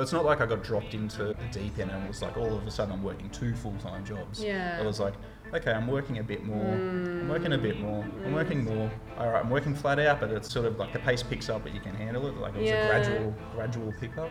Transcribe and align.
So 0.00 0.02
it's 0.02 0.12
not 0.14 0.24
like 0.24 0.40
I 0.40 0.46
got 0.46 0.62
dropped 0.62 0.94
into 0.94 1.24
the 1.24 1.34
deep 1.52 1.78
end 1.78 1.90
and 1.90 2.02
it 2.02 2.08
was 2.08 2.22
like 2.22 2.38
all 2.38 2.56
of 2.56 2.66
a 2.66 2.70
sudden 2.70 2.94
I'm 2.94 3.02
working 3.02 3.28
two 3.28 3.54
full 3.54 3.74
time 3.74 4.02
jobs. 4.02 4.42
Yeah. 4.42 4.80
It 4.80 4.86
was 4.86 4.98
like, 4.98 5.12
okay, 5.52 5.72
I'm 5.72 5.86
working 5.86 6.20
a 6.20 6.22
bit 6.22 6.42
more. 6.42 6.72
I'm 6.72 7.28
working 7.28 7.52
a 7.52 7.58
bit 7.58 7.76
mm. 7.76 7.82
more. 7.82 8.02
I'm 8.24 8.32
working 8.32 8.64
more. 8.64 8.90
All 9.18 9.28
right, 9.28 9.44
I'm 9.44 9.50
working 9.50 9.74
flat 9.74 9.98
out, 9.98 10.18
but 10.18 10.30
it's 10.30 10.50
sort 10.50 10.64
of 10.64 10.78
like 10.78 10.94
the 10.94 11.00
pace 11.00 11.22
picks 11.22 11.50
up, 11.50 11.64
but 11.64 11.74
you 11.74 11.80
can 11.80 11.94
handle 11.94 12.26
it. 12.28 12.34
Like 12.38 12.54
it 12.54 12.62
was 12.62 12.70
Yeah. 12.70 12.86
a 12.86 12.88
gradual, 12.88 13.34
gradual 13.54 13.92
pickup. 14.00 14.30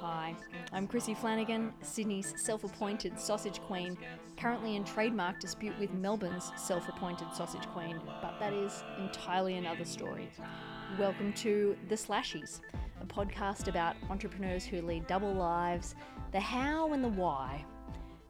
Hi, 0.00 0.34
I'm 0.72 0.88
Chrissy 0.88 1.14
Flanagan, 1.14 1.72
Sydney's 1.80 2.34
self 2.36 2.64
appointed 2.64 3.20
sausage 3.20 3.60
queen, 3.60 3.96
currently 4.36 4.74
in 4.74 4.82
trademark 4.82 5.38
dispute 5.38 5.78
with 5.78 5.92
Melbourne's 5.92 6.50
self 6.56 6.88
appointed 6.88 7.28
sausage 7.32 7.68
queen, 7.68 8.00
but 8.20 8.40
that 8.40 8.52
is 8.52 8.82
entirely 8.98 9.56
another 9.56 9.84
story. 9.84 10.28
Welcome 10.98 11.32
to 11.34 11.76
The 11.88 11.94
Slashies, 11.94 12.60
a 13.00 13.06
podcast 13.06 13.68
about 13.68 13.96
entrepreneurs 14.10 14.64
who 14.64 14.82
lead 14.82 15.06
double 15.06 15.32
lives, 15.32 15.94
the 16.32 16.40
how 16.40 16.92
and 16.92 17.02
the 17.02 17.08
why. 17.08 17.64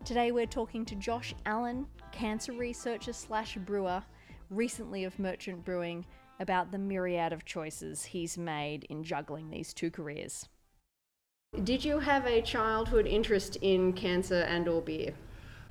Today 0.05 0.33
we're 0.33 0.47
talking 0.47 0.85
to 0.87 0.95
Josh 0.95 1.35
Allen, 1.47 1.87
cancer 2.13 2.53
researcher 2.53 3.13
slash 3.13 3.57
brewer, 3.57 4.03
recently 4.51 5.05
of 5.05 5.19
Merchant 5.19 5.65
Brewing, 5.65 6.07
about 6.41 6.71
the 6.71 6.79
myriad 6.79 7.33
of 7.33 7.45
choices 7.45 8.05
he's 8.05 8.39
made 8.39 8.85
in 8.85 9.03
juggling 9.03 9.51
these 9.51 9.75
two 9.75 9.91
careers. 9.91 10.49
Did 11.65 11.85
you 11.85 11.99
have 11.99 12.27
a 12.27 12.43
childhood 12.43 13.07
interest 13.07 13.57
in 13.61 13.93
cancer 13.95 14.43
and 14.43 14.69
or 14.69 14.83
beer? 14.83 15.15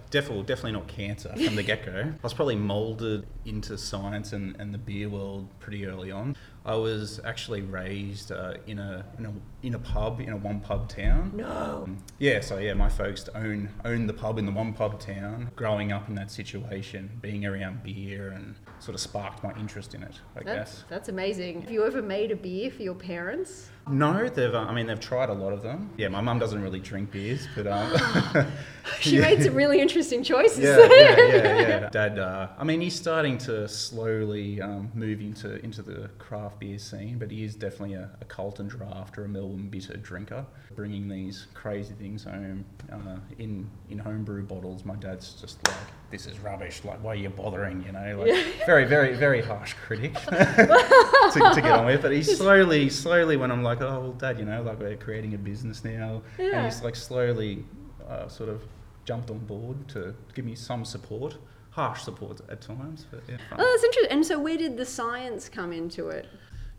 Definitely, 0.10 0.44
definitely 0.44 0.72
not 0.72 0.88
cancer 0.88 1.34
from 1.36 1.56
the 1.56 1.64
get 1.64 1.86
go. 1.86 2.14
I 2.14 2.24
was 2.24 2.34
probably 2.34 2.56
molded 2.56 3.28
into 3.46 3.78
science 3.78 4.32
and, 4.32 4.56
and 4.58 4.74
the 4.74 4.78
beer 4.78 5.10
world 5.10 5.50
pretty 5.60 5.86
early 5.86 6.12
on. 6.12 6.36
I 6.68 6.76
was 6.76 7.20
actually 7.24 7.62
raised 7.62 8.32
uh, 8.32 8.56
in, 8.68 8.78
a, 8.78 9.06
in 9.18 9.26
a 9.26 9.34
in 9.64 9.74
a 9.74 9.80
pub 9.80 10.20
in 10.20 10.30
a 10.30 10.38
one 10.38 10.60
pub 10.60 10.88
town. 10.90 11.32
No. 11.34 11.88
Yeah, 12.20 12.42
so 12.42 12.58
yeah, 12.60 12.74
my 12.74 12.90
folks 12.90 13.28
own 13.34 13.70
own 13.86 14.06
the 14.06 14.14
pub 14.14 14.38
in 14.38 14.46
the 14.46 14.52
one 14.52 14.74
pub 14.74 15.00
town. 15.00 15.50
Growing 15.56 15.92
up 15.94 16.10
in 16.10 16.16
that 16.16 16.30
situation, 16.30 17.10
being 17.22 17.46
around 17.46 17.84
beer 17.84 18.30
and 18.32 18.56
sort 18.80 18.94
of 18.96 19.02
sparked 19.02 19.44
my 19.44 19.54
interest 19.58 19.96
in 19.96 20.04
it. 20.04 20.20
I 20.36 20.44
That's 20.44 20.72
guess. 20.74 20.84
that's 20.90 21.10
amazing. 21.10 21.62
Have 21.62 21.72
you 21.72 21.86
ever 21.86 22.02
made 22.02 22.32
a 22.32 22.36
beer 22.36 22.70
for 22.70 22.84
your 22.84 22.96
parents? 22.96 23.70
No, 23.90 24.28
they've. 24.28 24.54
Uh, 24.54 24.60
I 24.70 24.74
mean, 24.74 24.86
they've 24.88 25.00
tried 25.00 25.30
a 25.30 25.34
lot 25.34 25.54
of 25.54 25.62
them. 25.64 25.90
Yeah, 25.98 26.10
my 26.10 26.20
mum 26.20 26.38
doesn't 26.40 26.62
really 26.62 26.82
drink 26.82 27.10
beers, 27.12 27.48
but 27.56 27.66
um, 27.68 28.46
She 29.00 29.16
Yeah. 29.16 29.22
made 29.22 29.44
some 29.44 29.54
really 29.56 29.80
interesting 29.80 30.24
choices. 30.24 30.60
yeah, 30.60 30.78
yeah, 30.78 31.16
yeah, 31.18 31.60
yeah. 31.60 31.90
Dad, 31.92 32.20
uh, 32.20 32.50
I 32.58 32.64
mean, 32.66 32.82
he's 32.82 32.96
starting 32.96 33.38
to 33.40 33.68
slowly 33.68 34.62
um, 34.62 34.92
move 34.94 35.22
into 35.22 35.64
into 35.64 35.82
the 35.82 36.10
craft 36.20 36.57
beer 36.60 36.78
scene, 36.80 37.18
but 37.18 37.32
he 37.32 37.44
is 37.44 37.56
definitely 37.56 37.96
a, 37.96 38.10
a 38.22 38.26
Carlton 38.26 38.70
Draught 38.70 39.18
or 39.18 39.26
a 39.26 39.30
Melbourne 39.30 39.68
bitter 39.70 39.98
drinker. 39.98 40.46
Bringing 40.76 41.08
these 41.08 41.48
crazy 41.54 41.94
things 41.94 42.24
home 42.24 42.66
uh, 42.92 43.18
in 43.40 43.70
in 43.90 43.98
homebrew 44.00 44.44
bottles, 44.44 44.86
my 44.86 44.96
dad's 44.96 45.34
just 45.34 45.66
like, 45.68 45.78
"This 46.12 46.26
is 46.28 46.40
rubbish. 46.40 46.84
Like, 46.84 47.04
why 47.04 47.12
are 47.12 47.16
you 47.16 47.30
bothering?" 47.30 47.84
You 47.84 47.92
know, 47.94 48.24
like 48.26 48.46
very, 48.66 48.86
very, 48.86 49.16
very 49.16 49.42
harsh 49.42 49.74
critic 49.74 50.14
to, 50.26 51.52
to 51.56 51.62
get 51.62 51.72
on 51.72 51.86
with. 51.86 52.02
But 52.02 52.12
he 52.12 52.24
slowly, 52.24 52.90
slowly, 52.90 53.38
when 53.38 53.52
I'm 53.52 53.64
like, 53.64 53.82
"Oh, 53.82 54.00
well, 54.00 54.12
Dad, 54.14 54.40
you 54.40 54.46
know, 54.46 54.62
like 54.62 54.80
we're 54.80 54.96
creating 54.98 55.34
a 55.34 55.38
business 55.38 55.84
now," 55.84 56.22
Yeah. 56.38 56.58
and 56.58 56.66
he's 56.66 56.84
like 56.84 56.96
slowly, 56.96 57.66
uh, 58.08 58.28
sort 58.28 58.50
of 58.50 58.62
jumped 59.06 59.30
on 59.32 59.40
board 59.40 59.88
to 59.88 60.14
give 60.36 60.44
me 60.46 60.54
some 60.54 60.84
support, 60.84 61.38
harsh 61.72 62.02
support 62.02 62.42
at 62.50 62.60
times. 62.62 63.06
But 63.10 63.24
yeah. 63.28 63.38
Oh, 63.54 63.58
that's 63.58 63.84
interesting. 63.84 64.12
And 64.12 64.26
so, 64.26 64.38
where 64.40 64.58
did 64.58 64.78
the 64.78 64.86
science 64.86 65.48
come 65.50 65.72
into 65.72 66.10
it? 66.10 66.28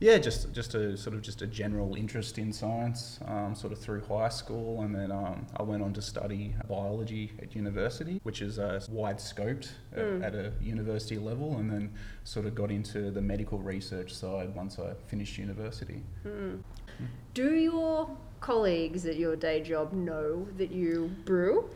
Yeah, 0.01 0.17
just 0.19 0.53
just 0.53 0.75
a 0.75 0.97
sort 0.97 1.17
of 1.17 1.23
just 1.23 1.43
a 1.43 1.47
general 1.47 1.97
interest 1.97 2.39
in 2.39 2.53
science, 2.53 3.19
um, 3.27 3.55
sort 3.55 3.73
of 3.73 3.79
through 3.81 4.03
high 4.03 4.29
school, 4.29 4.83
and 4.83 4.95
then 4.95 5.11
um, 5.11 5.47
I 5.57 5.63
went 5.65 5.83
on 5.83 5.93
to 5.95 6.03
study 6.03 6.55
biology 6.69 7.33
at 7.43 7.57
university, 7.57 8.21
which 8.23 8.41
is 8.41 8.59
uh, 8.59 8.81
wide 8.91 9.19
scoped 9.19 9.71
at, 9.93 9.99
Mm. 10.05 10.25
at 10.25 10.35
a 10.35 10.53
university 10.61 11.19
level, 11.19 11.57
and 11.59 11.69
then 11.71 11.93
sort 12.25 12.47
of 12.47 12.55
got 12.55 12.71
into 12.71 13.11
the 13.11 13.21
medical 13.21 13.59
research 13.59 14.15
side 14.15 14.55
once 14.55 14.79
I 14.79 14.95
finished 15.09 15.37
university. 15.39 16.03
Do 17.35 17.55
your 17.55 18.09
colleagues 18.41 19.05
at 19.07 19.17
your 19.17 19.35
day 19.37 19.61
job 19.63 19.93
know 19.93 20.47
that 20.57 20.71
you 20.71 21.11
brew? 21.25 21.69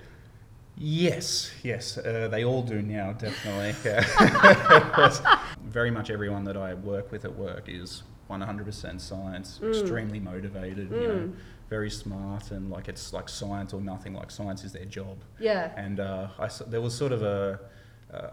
Yes, 0.76 1.50
yes, 1.62 1.98
uh, 1.98 2.28
they 2.30 2.44
all 2.44 2.62
do 2.62 2.80
now, 2.82 3.12
definitely. 3.12 3.74
Yeah. 3.84 5.54
Very 5.64 5.90
much 5.90 6.10
everyone 6.10 6.44
that 6.44 6.56
I 6.56 6.74
work 6.74 7.12
with 7.12 7.24
at 7.24 7.36
work 7.36 7.64
is 7.68 8.02
100% 8.40 9.00
science, 9.00 9.60
extremely 9.62 10.20
motivated, 10.20 10.90
you 10.90 11.08
know, 11.08 11.32
very 11.68 11.90
smart, 11.90 12.50
and 12.50 12.70
like 12.70 12.88
it's 12.88 13.12
like 13.12 13.28
science 13.28 13.72
or 13.72 13.80
nothing. 13.80 14.14
Like 14.14 14.30
science 14.30 14.64
is 14.64 14.72
their 14.72 14.84
job. 14.84 15.18
Yeah. 15.38 15.72
And 15.76 16.00
uh, 16.00 16.28
I 16.38 16.48
there 16.66 16.80
was 16.80 16.94
sort 16.94 17.12
of 17.12 17.22
a 17.22 17.60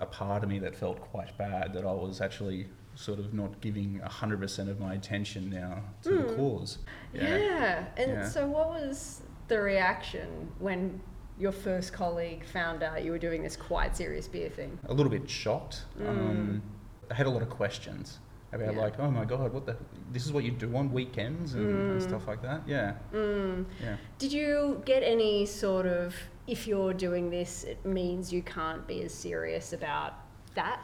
a 0.01 0.05
part 0.05 0.43
of 0.43 0.49
me 0.49 0.59
that 0.59 0.75
felt 0.75 0.99
quite 0.99 1.37
bad 1.37 1.73
that 1.73 1.85
I 1.85 1.91
was 1.93 2.19
actually 2.19 2.67
sort 2.95 3.17
of 3.17 3.33
not 3.33 3.61
giving 3.61 4.01
100% 4.05 4.69
of 4.69 4.77
my 4.77 4.93
attention 4.95 5.49
now 5.49 5.81
to 6.03 6.17
the 6.17 6.33
cause. 6.35 6.79
Yeah. 7.13 7.85
And 7.95 8.11
Yeah. 8.11 8.27
so, 8.27 8.45
what 8.45 8.69
was 8.71 9.21
the 9.47 9.57
reaction 9.61 10.51
when 10.59 10.99
your 11.37 11.53
first 11.53 11.93
colleague 11.93 12.43
found 12.43 12.83
out 12.83 13.05
you 13.05 13.11
were 13.11 13.17
doing 13.17 13.41
this 13.41 13.55
quite 13.55 13.95
serious 13.95 14.27
beer 14.27 14.49
thing? 14.49 14.77
a 14.89 14.93
little 14.93 15.09
bit 15.09 15.29
shocked. 15.29 15.83
Um, 16.05 16.61
I 17.09 17.13
had 17.13 17.25
a 17.25 17.29
lot 17.29 17.41
of 17.41 17.49
questions 17.49 18.19
about 18.51 18.73
Yeah. 18.75 18.81
like, 18.81 18.99
oh 18.99 19.11
my 19.11 19.25
god, 19.25 19.53
what 19.53 19.65
the? 19.65 19.75
This 20.11 20.25
is 20.25 20.31
what 20.33 20.43
you 20.43 20.51
do 20.51 20.75
on 20.75 20.91
weekends 20.91 21.53
and, 21.53 21.91
and 21.91 22.01
stuff 22.01 22.27
like 22.27 22.41
that. 22.41 22.61
Yeah, 22.67 22.93
Mm. 23.13 23.65
yeah. 23.81 23.97
Did 24.17 24.31
you 24.33 24.81
get 24.85 25.03
any 25.03 25.45
sort 25.45 25.85
of, 25.85 26.15
if 26.47 26.67
you're 26.67 26.93
doing 26.93 27.29
this, 27.29 27.63
it 27.63 27.85
means 27.85 28.33
you 28.33 28.41
can't 28.41 28.87
be 28.87 29.03
as 29.03 29.13
serious 29.13 29.73
about 29.73 30.13
that? 30.55 30.81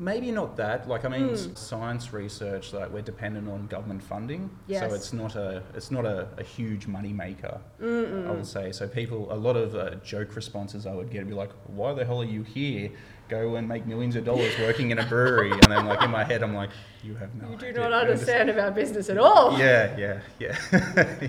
Maybe 0.00 0.30
not 0.30 0.56
that. 0.58 0.88
Like 0.88 1.04
I 1.04 1.08
mean, 1.08 1.30
s- 1.30 1.48
science 1.56 2.12
research, 2.12 2.72
like 2.72 2.88
we're 2.92 3.02
dependent 3.02 3.48
on 3.48 3.66
government 3.66 4.00
funding, 4.00 4.48
Yes. 4.68 4.88
so 4.88 4.94
it's 4.94 5.12
not 5.12 5.34
a 5.34 5.62
it's 5.74 5.90
not 5.90 6.06
a, 6.06 6.28
a 6.38 6.44
huge 6.44 6.86
money 6.86 7.12
maker. 7.12 7.60
I 7.82 8.30
would 8.30 8.46
say. 8.46 8.70
So 8.70 8.86
people, 8.86 9.26
a 9.32 9.34
lot 9.34 9.56
of 9.56 9.74
uh, 9.74 9.96
joke 9.96 10.36
responses 10.36 10.86
I 10.86 10.94
would 10.94 11.10
get 11.10 11.18
would 11.22 11.28
be 11.28 11.34
like, 11.34 11.50
"Why 11.66 11.92
the 11.94 12.04
hell 12.04 12.20
are 12.20 12.24
you 12.24 12.44
here? 12.44 12.90
Go 13.28 13.56
and 13.56 13.66
make 13.68 13.86
millions 13.86 14.14
of 14.16 14.24
dollars 14.24 14.56
working 14.60 14.92
in 14.92 14.98
a 15.00 15.04
brewery." 15.04 15.50
and 15.50 15.62
then 15.64 15.84
like 15.86 16.00
in 16.02 16.10
my 16.12 16.22
head, 16.22 16.44
I'm 16.44 16.54
like, 16.54 16.70
"You 17.02 17.16
have 17.16 17.34
no. 17.34 17.50
You 17.50 17.56
do 17.56 17.66
idea. 17.66 17.80
not 17.80 17.92
understand 17.92 18.50
about 18.50 18.76
business 18.76 19.10
at 19.10 19.18
all. 19.18 19.58
Yeah, 19.58 19.96
yeah, 19.98 20.20
yeah. 20.38 21.28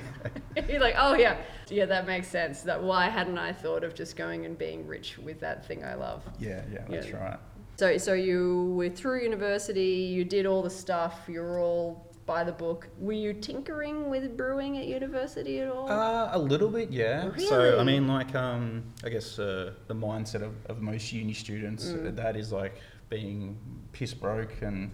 You're 0.70 0.80
like, 0.80 0.96
oh 0.98 1.16
yeah, 1.16 1.38
yeah, 1.70 1.86
that 1.86 2.06
makes 2.06 2.28
sense. 2.28 2.62
That 2.62 2.84
why 2.84 3.10
hadn't 3.10 3.38
I 3.40 3.52
thought 3.54 3.84
of 3.84 3.96
just 3.96 4.16
going 4.16 4.46
and 4.46 4.58
being 4.58 4.86
rich 4.86 5.18
with 5.18 5.40
that 5.40 5.66
thing 5.66 5.84
I 5.84 5.96
love? 5.96 6.24
yeah, 6.40 6.62
yeah, 6.72 6.86
that's 6.88 7.08
Yeah. 7.08 7.18
right. 7.18 7.40
So, 7.80 7.98
so 7.98 8.12
you 8.12 8.74
were 8.76 8.90
through 8.90 9.24
university, 9.24 9.92
you 10.14 10.26
did 10.26 10.46
all 10.46 10.62
the 10.62 10.70
stuff, 10.70 11.22
you 11.30 11.40
were 11.40 11.62
all 11.62 12.06
by 12.26 12.44
the 12.44 12.52
book. 12.52 12.90
Were 13.00 13.14
you 13.14 13.32
tinkering 13.32 14.10
with 14.10 14.36
brewing 14.36 14.78
at 14.78 14.86
university 14.86 15.62
at 15.62 15.70
all? 15.70 15.90
Uh, 15.90 16.28
a 16.34 16.38
little 16.38 16.68
bit, 16.68 16.92
yeah. 16.92 17.34
So 17.38 17.80
I 17.80 17.86
mean, 17.86 18.06
like, 18.06 18.36
um, 18.36 18.84
I 19.06 19.08
guess 19.08 19.40
uh, 19.40 19.72
the 19.88 19.96
mindset 19.96 20.42
of, 20.42 20.56
of 20.66 20.82
most 20.82 21.14
uni 21.14 21.32
students 21.32 21.86
Mm. 21.86 22.08
uh, 22.10 22.12
that 22.22 22.36
is 22.36 22.52
like 22.52 22.76
being 23.08 23.58
piss 23.94 24.14
broke 24.14 24.62
and 24.62 24.92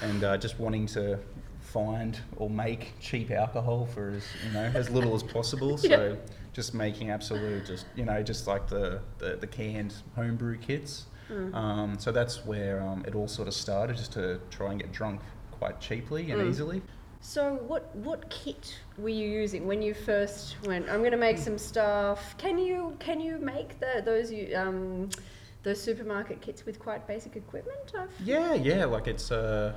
and 0.00 0.24
uh, 0.24 0.38
just 0.38 0.58
wanting 0.58 0.86
to 0.86 1.18
find 1.60 2.18
or 2.38 2.48
make 2.48 2.94
cheap 2.98 3.30
alcohol 3.30 3.84
for 3.84 4.12
as 4.16 4.24
you 4.46 4.52
know 4.54 4.70
as 4.74 4.88
little 4.88 5.14
as 5.14 5.22
possible. 5.22 5.76
So 5.86 5.88
Yeah. 5.88 6.14
just 6.54 6.72
making 6.72 7.10
absolute, 7.10 7.66
just 7.66 7.84
you 7.94 8.06
know, 8.06 8.22
just 8.22 8.46
like 8.46 8.68
the 8.68 9.02
the, 9.18 9.36
the 9.36 9.46
canned 9.46 9.92
homebrew 10.14 10.56
kits. 10.56 11.04
Mm. 11.30 11.54
Um, 11.54 11.98
so 11.98 12.12
that's 12.12 12.44
where 12.44 12.80
um, 12.82 13.04
it 13.06 13.14
all 13.14 13.28
sort 13.28 13.48
of 13.48 13.54
started, 13.54 13.96
just 13.96 14.12
to 14.12 14.40
try 14.50 14.70
and 14.70 14.80
get 14.80 14.92
drunk 14.92 15.20
quite 15.50 15.80
cheaply 15.80 16.30
and 16.30 16.40
Mm. 16.40 16.50
easily. 16.50 16.82
So 17.20 17.54
what 17.66 17.94
what 17.96 18.28
kit 18.30 18.78
were 18.98 19.08
you 19.08 19.28
using 19.28 19.66
when 19.66 19.82
you 19.82 19.94
first 19.94 20.56
went? 20.64 20.88
I'm 20.88 21.00
going 21.00 21.10
to 21.12 21.16
make 21.16 21.38
some 21.38 21.58
stuff. 21.58 22.36
Can 22.38 22.58
you 22.58 22.94
can 23.00 23.20
you 23.20 23.38
make 23.38 23.80
the 23.80 24.02
those 24.04 24.30
you 24.30 24.54
um 24.56 25.08
those 25.64 25.80
supermarket 25.82 26.40
kits 26.40 26.64
with 26.64 26.78
quite 26.78 27.08
basic 27.08 27.34
equipment? 27.34 27.92
I've, 27.98 28.10
Yeah, 28.22 28.54
yeah, 28.54 28.84
like 28.84 29.08
it's 29.08 29.32
uh, 29.32 29.72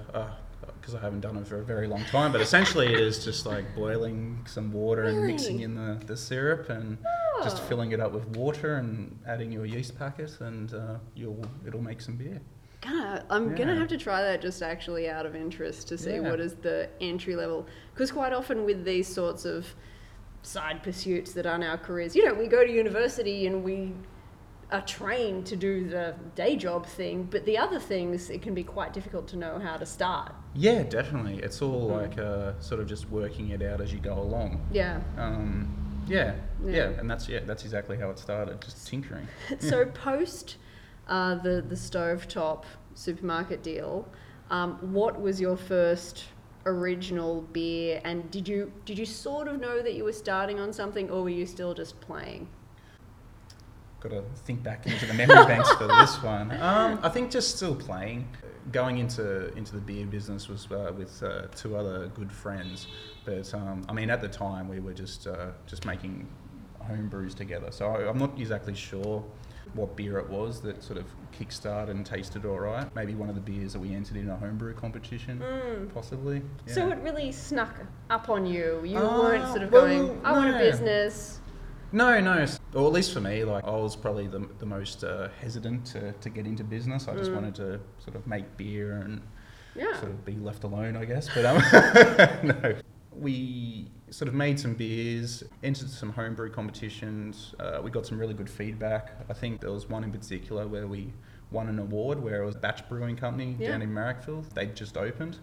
because 0.80 0.94
I 0.94 1.00
haven't 1.00 1.22
done 1.22 1.38
it 1.38 1.48
for 1.48 1.60
a 1.60 1.63
very 1.63 1.88
long 1.88 2.04
time, 2.06 2.31
but 2.31 2.42
essentially 2.42 2.88
it 2.94 3.00
is 3.00 3.24
just 3.25 3.45
like 3.48 3.74
boiling 3.75 4.45
some 4.45 4.72
water 4.72 5.04
and 5.04 5.25
mixing 5.25 5.62
in 5.62 5.74
the, 5.75 6.00
the 6.06 6.18
syrup 6.18 6.69
and 6.69 6.98
just 7.44 7.58
Oh. 7.58 7.66
filling 7.68 7.92
it 7.92 8.00
up 8.00 8.12
with 8.12 8.26
water 8.36 8.76
and 8.76 9.18
adding 9.28 9.52
your 9.52 9.66
yeast 9.66 9.98
packet 9.98 10.40
and 10.42 10.74
uh, 10.74 10.96
you'll 11.16 11.44
it'll 11.66 11.82
make 11.82 12.02
some 12.02 12.16
beer. 12.16 12.40
Gonna, 12.82 13.26
I'm 13.30 13.56
gonna 13.56 13.76
have 13.76 13.90
to 13.90 13.98
try 13.98 14.22
that 14.22 14.42
just 14.42 14.62
actually 14.62 15.10
out 15.10 15.26
of 15.26 15.36
interest 15.36 15.88
to 15.90 15.98
see 15.98 16.14
Yeah. 16.14 16.30
what 16.30 16.40
is 16.40 16.54
the 16.56 16.90
entry 17.02 17.36
level. 17.36 17.66
Because 17.94 18.12
quite 18.12 18.32
often 18.34 18.64
with 18.64 18.86
these 18.86 19.08
sorts 19.08 19.44
of 19.46 19.66
side 20.44 20.82
pursuits 20.82 21.34
that 21.34 21.46
aren't 21.46 21.66
our 21.66 21.78
careers, 21.78 22.16
you 22.16 22.26
know, 22.26 22.34
we 22.34 22.48
go 22.48 22.66
to 22.66 22.72
university 22.72 23.48
and 23.48 23.64
we 23.66 23.94
are 24.72 24.82
trained 24.82 25.46
to 25.48 25.56
do 25.56 25.90
the 25.90 26.14
day 26.36 26.56
job 26.56 26.86
thing, 26.86 27.24
but 27.30 27.44
the 27.46 27.58
other 27.58 27.80
things 27.80 28.30
it 28.30 28.42
can 28.42 28.54
be 28.54 28.64
quite 28.64 28.94
difficult 28.94 29.28
to 29.28 29.36
know 29.36 29.60
how 29.60 29.76
to 29.76 29.86
start. 29.86 30.32
Yeah, 30.54 30.84
definitely. 30.84 31.40
It's 31.44 31.62
all 31.62 31.90
Mm. 31.90 32.02
like 32.02 32.18
uh, 32.20 32.54
sort 32.60 32.80
of 32.80 32.88
just 32.88 33.10
working 33.10 33.50
it 33.50 33.62
out 33.64 33.82
as 33.82 33.92
you 33.92 34.00
go 34.00 34.14
along. 34.14 34.66
Yeah. 34.72 35.02
Um, 35.18 35.79
yeah, 36.10 36.36
Yeah. 36.66 36.72
yeah, 36.72 37.00
and 37.00 37.10
that's 37.10 37.28
yeah, 37.30 37.40
that's 37.46 37.64
exactly 37.64 37.98
how 37.98 38.10
it 38.10 38.20
started, 38.20 38.62
just 38.62 38.88
tinkering. 38.88 39.28
so 39.60 39.86
post 39.86 40.58
uh, 41.08 41.36
the 41.36 41.62
the 41.62 41.76
stovetop 41.76 42.64
supermarket 42.94 43.64
deal, 43.64 44.08
um, 44.50 44.78
what 44.94 45.22
was 45.22 45.40
your 45.40 45.56
first 45.58 46.26
original 46.66 47.42
beer, 47.54 48.02
and 48.04 48.30
did 48.32 48.48
you 48.48 48.72
did 48.86 48.98
you 48.98 49.06
sort 49.06 49.48
of 49.48 49.60
know 49.60 49.82
that 49.82 49.94
you 49.94 50.04
were 50.04 50.14
starting 50.14 50.60
on 50.60 50.74
something, 50.74 51.10
or 51.10 51.24
were 51.24 51.30
you 51.30 51.46
still 51.46 51.74
just 51.74 52.00
playing? 52.02 52.48
Got 54.02 54.10
to 54.12 54.24
think 54.46 54.64
back 54.64 54.86
into 54.86 55.06
the 55.06 55.14
memory 55.14 55.46
banks 55.46 55.72
for 55.74 55.86
this 55.88 56.24
one. 56.24 56.52
Um, 56.62 57.00
I 57.04 57.10
think 57.10 57.32
just 57.32 57.58
still 57.58 57.76
playing. 57.76 58.30
Going 58.71 58.98
into 59.00 59.54
into 59.56 59.74
the 59.74 59.81
beer 59.81 60.06
business 60.06 60.48
was 60.48 60.68
uh, 60.71 60.92
with 60.95 61.24
uh, 61.24 61.44
two 61.56 61.75
other 61.75 62.07
good 62.10 62.31
friends, 62.31 62.88
but 63.25 63.51
um, 63.54 63.83
I 63.89 63.94
mean 63.94 64.10
at 64.10 64.21
the 64.21 64.27
time 64.27 64.68
we 64.68 64.80
were 64.80 64.94
just 64.94 65.25
uh, 65.27 65.48
just 65.66 65.86
making 65.86 66.27
home 66.80 67.07
brews 67.07 67.33
together. 67.33 67.71
So 67.71 67.88
I, 67.88 68.07
I'm 68.10 68.18
not 68.18 68.38
exactly 68.38 68.75
sure 68.75 69.24
what 69.74 69.95
beer 69.95 70.18
it 70.19 70.30
was 70.30 70.62
that 70.62 70.83
sort 70.83 71.00
of 71.00 71.06
kickstarted 71.39 71.89
and 71.92 72.06
tasted 72.06 72.45
all 72.45 72.60
right. 72.60 72.94
Maybe 72.95 73.16
one 73.16 73.30
of 73.30 73.36
the 73.36 73.42
beers 73.42 73.74
that 73.74 73.80
we 73.80 73.94
entered 73.95 74.18
in 74.18 74.30
a 74.30 74.36
homebrew 74.36 74.74
competition, 74.74 75.39
Mm. 75.39 75.94
possibly. 75.94 76.42
So 76.66 76.89
it 76.92 76.98
really 77.00 77.31
snuck 77.31 77.75
up 78.10 78.30
on 78.30 78.45
you. 78.45 78.81
You 78.83 78.98
Uh, 78.98 79.19
weren't 79.19 79.48
sort 79.48 79.63
of 79.63 79.71
well, 79.71 79.86
going, 79.88 80.21
"I 80.25 80.31
want 80.33 80.56
a 80.56 80.57
business." 80.60 81.39
No, 81.92 82.20
no. 82.20 82.46
Or 82.74 82.86
at 82.88 82.94
least 82.94 83.14
for 83.14 83.22
me, 83.22 83.44
like 83.44 83.64
I 83.66 83.72
was 83.72 83.96
probably 83.96 84.28
the, 84.28 84.48
the 84.60 84.66
most 84.66 85.04
uh, 85.04 85.30
hesitant 85.42 85.86
to, 85.88 86.12
to 86.14 86.30
get 86.30 86.46
into 86.46 86.64
business. 86.64 87.08
I 87.08 87.16
just 87.16 87.32
Mm. 87.32 87.36
wanted 87.36 87.56
to 87.56 87.80
sort 87.98 88.16
of 88.16 88.28
make 88.28 88.58
beer 88.58 88.98
and 89.02 89.22
Yeah. 89.76 89.94
sort 90.00 90.12
of 90.12 90.24
be 90.26 90.34
left 90.34 90.64
alone, 90.64 90.96
I 90.96 91.06
guess. 91.06 91.30
But 91.34 91.46
um, 91.46 91.58
no, 92.44 92.76
we 93.12 93.90
sort 94.12 94.28
of 94.28 94.34
made 94.36 94.60
some 94.60 94.74
beers, 94.76 95.44
entered 95.64 95.90
some 95.90 96.12
homebrew 96.12 96.52
competitions. 96.52 97.54
Uh, 97.60 97.80
we 97.84 97.90
got 97.92 98.06
some 98.06 98.20
really 98.20 98.34
good 98.34 98.50
feedback. 98.50 99.14
I 99.30 99.34
think 99.34 99.62
there 99.62 99.72
was 99.72 99.90
one 99.90 100.04
in 100.04 100.12
particular 100.12 100.68
where 100.68 100.88
we 100.88 101.12
won 101.52 101.68
an 101.70 101.80
award 101.80 102.22
where 102.22 102.44
it 102.44 102.46
was 102.46 102.56
a 102.56 102.60
batch 102.60 102.88
brewing 102.88 103.16
company 103.16 103.56
Yeah. 103.60 103.70
down 103.72 103.82
in 103.82 103.90
Marrickville. 103.92 104.48
They'd 104.54 104.76
just 104.76 104.96
opened, 104.98 105.40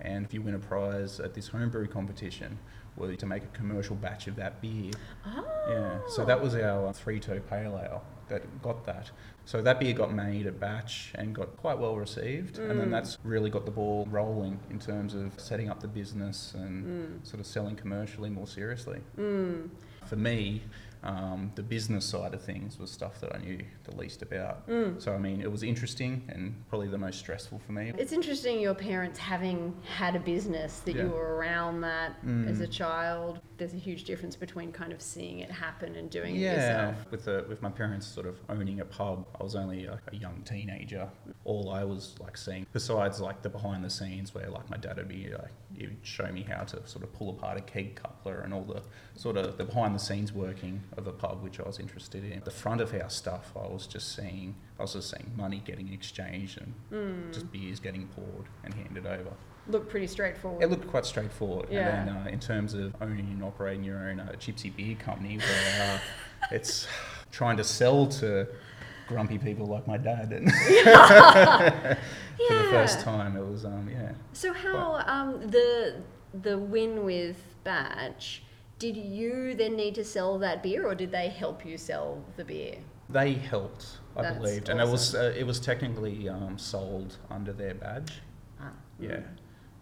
and 0.00 0.24
if 0.24 0.32
you 0.32 0.40
win 0.40 0.54
a 0.54 0.58
prize 0.58 1.20
at 1.20 1.34
this 1.34 1.48
homebrew 1.48 1.86
competition, 1.88 2.58
were 2.96 3.14
to 3.14 3.26
make 3.26 3.42
a 3.44 3.46
commercial 3.48 3.96
batch 3.96 4.26
of 4.26 4.36
that 4.36 4.60
beer. 4.60 4.92
Oh. 5.26 5.44
Yeah, 5.68 5.98
so 6.08 6.24
that 6.24 6.40
was 6.40 6.54
our 6.54 6.92
three 6.92 7.20
toe 7.20 7.40
pale 7.40 7.80
ale 7.82 8.02
that 8.28 8.62
got 8.62 8.84
that. 8.86 9.10
So 9.44 9.60
that 9.62 9.80
beer 9.80 9.92
got 9.92 10.12
made 10.14 10.46
a 10.46 10.52
batch 10.52 11.12
and 11.16 11.34
got 11.34 11.56
quite 11.56 11.78
well 11.78 11.96
received, 11.96 12.58
and 12.58 12.78
then 12.78 12.88
Mm. 12.88 12.90
that's 12.92 13.18
really 13.24 13.50
got 13.50 13.64
the 13.64 13.70
ball 13.72 14.06
rolling 14.10 14.60
in 14.70 14.78
terms 14.78 15.14
of 15.14 15.38
setting 15.40 15.68
up 15.68 15.80
the 15.80 15.88
business 15.88 16.54
and 16.54 16.84
Mm. 17.22 17.26
sort 17.26 17.40
of 17.40 17.46
selling 17.46 17.74
commercially 17.74 18.30
more 18.30 18.46
seriously. 18.46 19.00
Mm. 19.18 19.70
For 20.06 20.16
me, 20.16 20.62
um, 21.02 21.50
the 21.54 21.62
business 21.62 22.04
side 22.04 22.34
of 22.34 22.42
things 22.42 22.78
was 22.78 22.90
stuff 22.90 23.20
that 23.20 23.34
I 23.34 23.38
knew 23.38 23.58
the 23.84 23.96
least 23.96 24.20
about. 24.22 24.68
Mm. 24.68 25.00
So 25.02 25.14
I 25.14 25.18
mean, 25.18 25.40
it 25.40 25.50
was 25.50 25.62
interesting 25.62 26.22
and 26.28 26.54
probably 26.68 26.88
the 26.88 26.98
most 26.98 27.18
stressful 27.18 27.58
for 27.64 27.72
me. 27.72 27.92
It's 27.96 28.12
interesting 28.12 28.60
your 28.60 28.74
parents 28.74 29.18
having 29.18 29.74
had 29.96 30.14
a 30.16 30.20
business 30.20 30.80
that 30.80 30.94
you 30.96 31.08
were 31.08 31.36
around 31.36 31.80
that 31.82 32.22
Mm. 32.24 32.50
as 32.50 32.60
a 32.60 32.66
child. 32.66 33.40
There's 33.56 33.72
a 33.72 33.78
huge 33.78 34.04
difference 34.04 34.36
between 34.36 34.72
kind 34.72 34.92
of 34.92 35.00
seeing 35.00 35.38
it 35.40 35.50
happen 35.50 35.94
and 35.96 36.10
doing 36.10 36.36
it 36.36 36.40
yourself. 36.40 36.96
with 37.10 37.24
the, 37.24 37.44
with 37.48 37.62
my 37.62 37.70
parents 37.70 38.06
sort 38.06 38.26
of 38.26 38.38
owning 38.48 38.80
a 38.80 38.84
pub, 38.84 39.26
I 39.38 39.42
was 39.42 39.54
only 39.54 39.86
a, 39.86 39.98
a 40.12 40.16
young 40.16 40.42
teenager. 40.44 41.08
All 41.44 41.70
I 41.70 41.84
was 41.84 42.14
like 42.20 42.36
seeing, 42.36 42.66
besides 42.72 43.20
like 43.20 43.42
the 43.42 43.48
behind 43.48 43.84
the 43.84 43.90
scenes, 43.90 44.34
where 44.34 44.48
like 44.50 44.68
my 44.70 44.76
dad 44.76 44.96
would 44.96 45.08
be 45.08 45.30
like, 45.30 45.50
he 45.76 45.86
would 45.86 45.96
show 46.02 46.26
me 46.30 46.42
how 46.42 46.64
to 46.64 46.86
sort 46.86 47.04
of 47.04 47.12
pull 47.12 47.30
apart 47.30 47.56
a 47.58 47.60
keg 47.62 47.96
coupler 47.96 48.40
and 48.40 48.52
all 48.52 48.64
the 48.64 48.82
sort 49.14 49.36
of 49.36 49.56
the 49.56 49.64
behind 49.64 49.94
the 49.94 49.98
scenes 49.98 50.32
working 50.32 50.82
of 50.96 51.06
a 51.06 51.12
pub, 51.12 51.42
which 51.42 51.60
I 51.60 51.64
was 51.64 51.78
interested 51.78 52.24
in. 52.24 52.40
The 52.44 52.50
front 52.50 52.80
of 52.80 52.90
house 52.90 53.14
stuff, 53.14 53.52
I 53.56 53.66
was 53.66 53.86
just 53.86 54.14
seeing, 54.16 54.54
I 54.78 54.82
was 54.82 54.92
just 54.94 55.10
seeing 55.10 55.30
money 55.36 55.62
getting 55.64 55.92
exchanged 55.92 56.58
and 56.60 56.74
Mm. 56.90 57.32
just 57.32 57.50
beers 57.52 57.78
getting 57.80 58.08
poured 58.08 58.46
and 58.64 58.74
handed 58.74 59.06
over. 59.06 59.30
Looked 59.68 59.88
pretty 59.90 60.06
straightforward. 60.08 60.62
It 60.62 60.68
looked 60.70 60.88
quite 60.88 61.06
straightforward. 61.06 61.68
Yeah. 61.70 62.00
And 62.00 62.08
then 62.08 62.16
uh, 62.16 62.28
in 62.30 62.40
terms 62.40 62.74
of 62.74 62.94
owning 63.00 63.28
and 63.30 63.44
operating 63.44 63.84
your 63.84 63.98
own 63.98 64.18
uh, 64.20 64.32
gypsy 64.38 64.74
beer 64.74 64.96
company, 64.96 65.38
where 65.38 65.94
uh, 65.94 65.98
it's 66.50 66.88
trying 67.30 67.56
to 67.58 67.64
sell 67.64 68.06
to 68.06 68.48
grumpy 69.06 69.38
people 69.38 69.66
like 69.66 69.86
my 69.86 69.96
dad, 69.96 70.32
and 70.32 70.50
for 72.48 72.54
the 72.54 72.68
first 72.70 73.00
time, 73.00 73.36
it 73.36 73.46
was 73.46 73.64
um, 73.64 73.88
yeah. 73.90 74.12
So 74.32 74.52
how 74.52 75.02
um, 75.06 75.48
the 75.48 76.02
the 76.42 76.58
win 76.58 77.04
with 77.04 77.36
Batch? 77.64 78.42
Did 78.80 78.96
you 78.96 79.54
then 79.54 79.76
need 79.76 79.94
to 79.96 80.04
sell 80.04 80.38
that 80.38 80.62
beer, 80.62 80.86
or 80.88 80.94
did 80.94 81.12
they 81.12 81.28
help 81.28 81.66
you 81.66 81.76
sell 81.76 82.24
the 82.38 82.44
beer? 82.44 82.76
They 83.10 83.34
helped, 83.34 83.98
I 84.16 84.22
That's 84.22 84.38
believed, 84.38 84.68
and 84.70 84.80
it 84.80 84.88
was 84.88 85.14
uh, 85.14 85.34
it 85.36 85.46
was 85.46 85.60
technically 85.60 86.28
um, 86.30 86.56
sold 86.58 87.18
under 87.30 87.52
their 87.52 87.74
badge. 87.74 88.22
Ah, 88.58 88.72
Yeah. 88.98 89.20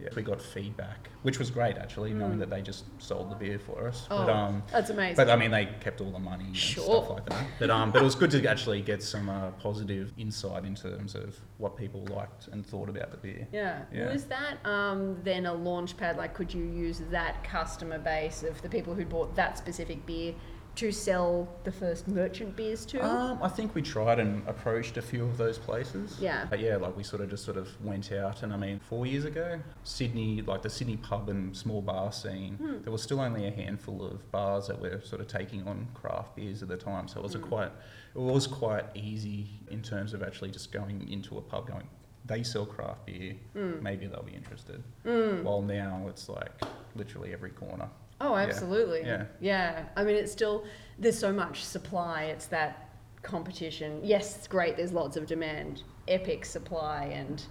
Mm. 0.00 0.04
Yeah, 0.04 0.08
we 0.14 0.22
got 0.22 0.40
feedback, 0.40 1.08
which 1.22 1.38
was 1.38 1.50
great 1.50 1.76
actually, 1.76 2.12
knowing 2.12 2.34
Mm. 2.36 2.38
that 2.40 2.50
they 2.50 2.62
just 2.62 2.84
sold 3.02 3.30
the 3.30 3.34
beer 3.34 3.58
for 3.58 3.88
us. 3.88 4.06
Oh, 4.10 4.24
But 4.24 4.30
um, 4.32 4.62
that's 4.70 4.90
amazing. 4.90 5.16
But 5.16 5.30
I 5.30 5.36
mean, 5.36 5.50
they 5.50 5.66
kept 5.80 6.00
all 6.00 6.10
the 6.12 6.18
money 6.18 6.44
and 6.44 6.56
Sure. 6.56 6.84
stuff 6.84 7.10
like 7.10 7.26
that. 7.30 7.46
But 7.58 7.70
um, 7.70 7.90
but 7.90 8.02
it 8.02 8.04
was 8.04 8.14
good 8.14 8.30
to 8.32 8.46
actually 8.46 8.80
get 8.82 9.02
some 9.02 9.28
uh, 9.28 9.50
positive 9.52 10.12
insight 10.16 10.64
in 10.64 10.74
terms 10.74 11.14
of 11.14 11.36
what 11.58 11.76
people 11.76 12.04
liked 12.10 12.48
and 12.48 12.64
thought 12.64 12.88
about 12.88 13.10
the 13.10 13.16
beer. 13.16 13.46
Yeah. 13.52 13.82
Yeah. 13.92 14.12
Was 14.12 14.24
that 14.26 14.64
um, 14.64 15.18
then 15.24 15.46
a 15.46 15.52
launch 15.52 15.96
pad? 15.96 16.16
Like, 16.16 16.34
could 16.34 16.52
you 16.54 16.64
use 16.64 17.02
that 17.10 17.42
customer 17.44 17.98
base 17.98 18.42
of 18.42 18.60
the 18.62 18.68
people 18.68 18.94
who 18.94 19.04
bought 19.04 19.34
that 19.36 19.58
specific 19.58 20.06
beer 20.06 20.34
to 20.78 20.92
sell 20.92 21.48
the 21.64 21.72
first 21.72 22.06
merchant 22.06 22.54
beers 22.54 22.86
to? 22.86 23.04
Um, 23.04 23.40
I 23.42 23.48
think 23.48 23.74
we 23.74 23.82
tried 23.82 24.20
and 24.20 24.46
approached 24.46 24.96
a 24.96 25.02
few 25.02 25.24
of 25.24 25.36
those 25.36 25.58
places. 25.58 26.16
Yeah. 26.20 26.46
But 26.48 26.60
yeah, 26.60 26.76
like 26.76 26.96
we 26.96 27.02
sort 27.02 27.20
of 27.20 27.28
just 27.30 27.44
sort 27.44 27.56
of 27.56 27.68
went 27.84 28.12
out, 28.12 28.44
and 28.44 28.52
I 28.52 28.56
mean, 28.56 28.78
four 28.78 29.04
years 29.04 29.24
ago, 29.24 29.58
Sydney, 29.82 30.42
like 30.42 30.62
the 30.62 30.70
Sydney 30.70 30.96
pub 30.96 31.28
and 31.30 31.56
small 31.56 31.82
bar 31.82 32.12
scene, 32.12 32.54
Hmm. 32.56 32.82
there 32.82 32.92
was 32.92 33.02
still 33.02 33.20
only 33.20 33.46
a 33.46 33.50
handful 33.50 34.04
of 34.06 34.30
bars 34.30 34.68
that 34.68 34.80
were 34.80 35.00
sort 35.02 35.20
of 35.20 35.26
taking 35.26 35.66
on 35.66 35.88
craft 35.94 36.36
beers 36.36 36.62
at 36.62 36.68
the 36.68 36.76
time. 36.76 37.08
So 37.08 37.18
it 37.18 37.22
was 37.24 37.34
a 37.34 37.38
Mm. 37.40 37.48
quite, 37.48 37.72
it 38.14 38.20
was 38.20 38.46
quite 38.46 38.84
easy 38.94 39.48
in 39.70 39.82
terms 39.82 40.14
of 40.14 40.22
actually 40.22 40.52
just 40.52 40.70
going 40.70 41.08
into 41.10 41.38
a 41.38 41.40
pub, 41.42 41.66
going, 41.66 41.88
they 42.24 42.44
sell 42.44 42.66
craft 42.66 43.04
beer, 43.06 43.34
Mm. 43.56 43.82
maybe 43.82 44.06
they'll 44.06 44.22
be 44.22 44.34
interested. 44.34 44.80
Mm. 45.04 45.42
While 45.42 45.62
now 45.62 46.06
it's 46.08 46.28
like 46.28 46.52
literally 46.94 47.32
every 47.32 47.50
corner. 47.50 47.88
Oh, 48.20 48.34
absolutely. 48.34 49.02
Yeah. 49.04 49.24
Yeah. 49.40 49.84
I 49.96 50.04
mean, 50.04 50.16
it's 50.16 50.32
still, 50.32 50.64
there's 50.98 51.18
so 51.18 51.32
much 51.32 51.64
supply. 51.64 52.24
It's 52.24 52.46
that 52.46 52.90
competition. 53.22 54.00
Yes, 54.02 54.36
it's 54.36 54.46
great. 54.48 54.76
There's 54.76 54.92
lots 54.92 55.16
of 55.16 55.26
demand, 55.26 55.82
epic 56.08 56.44
supply. 56.44 57.04
And 57.12 57.42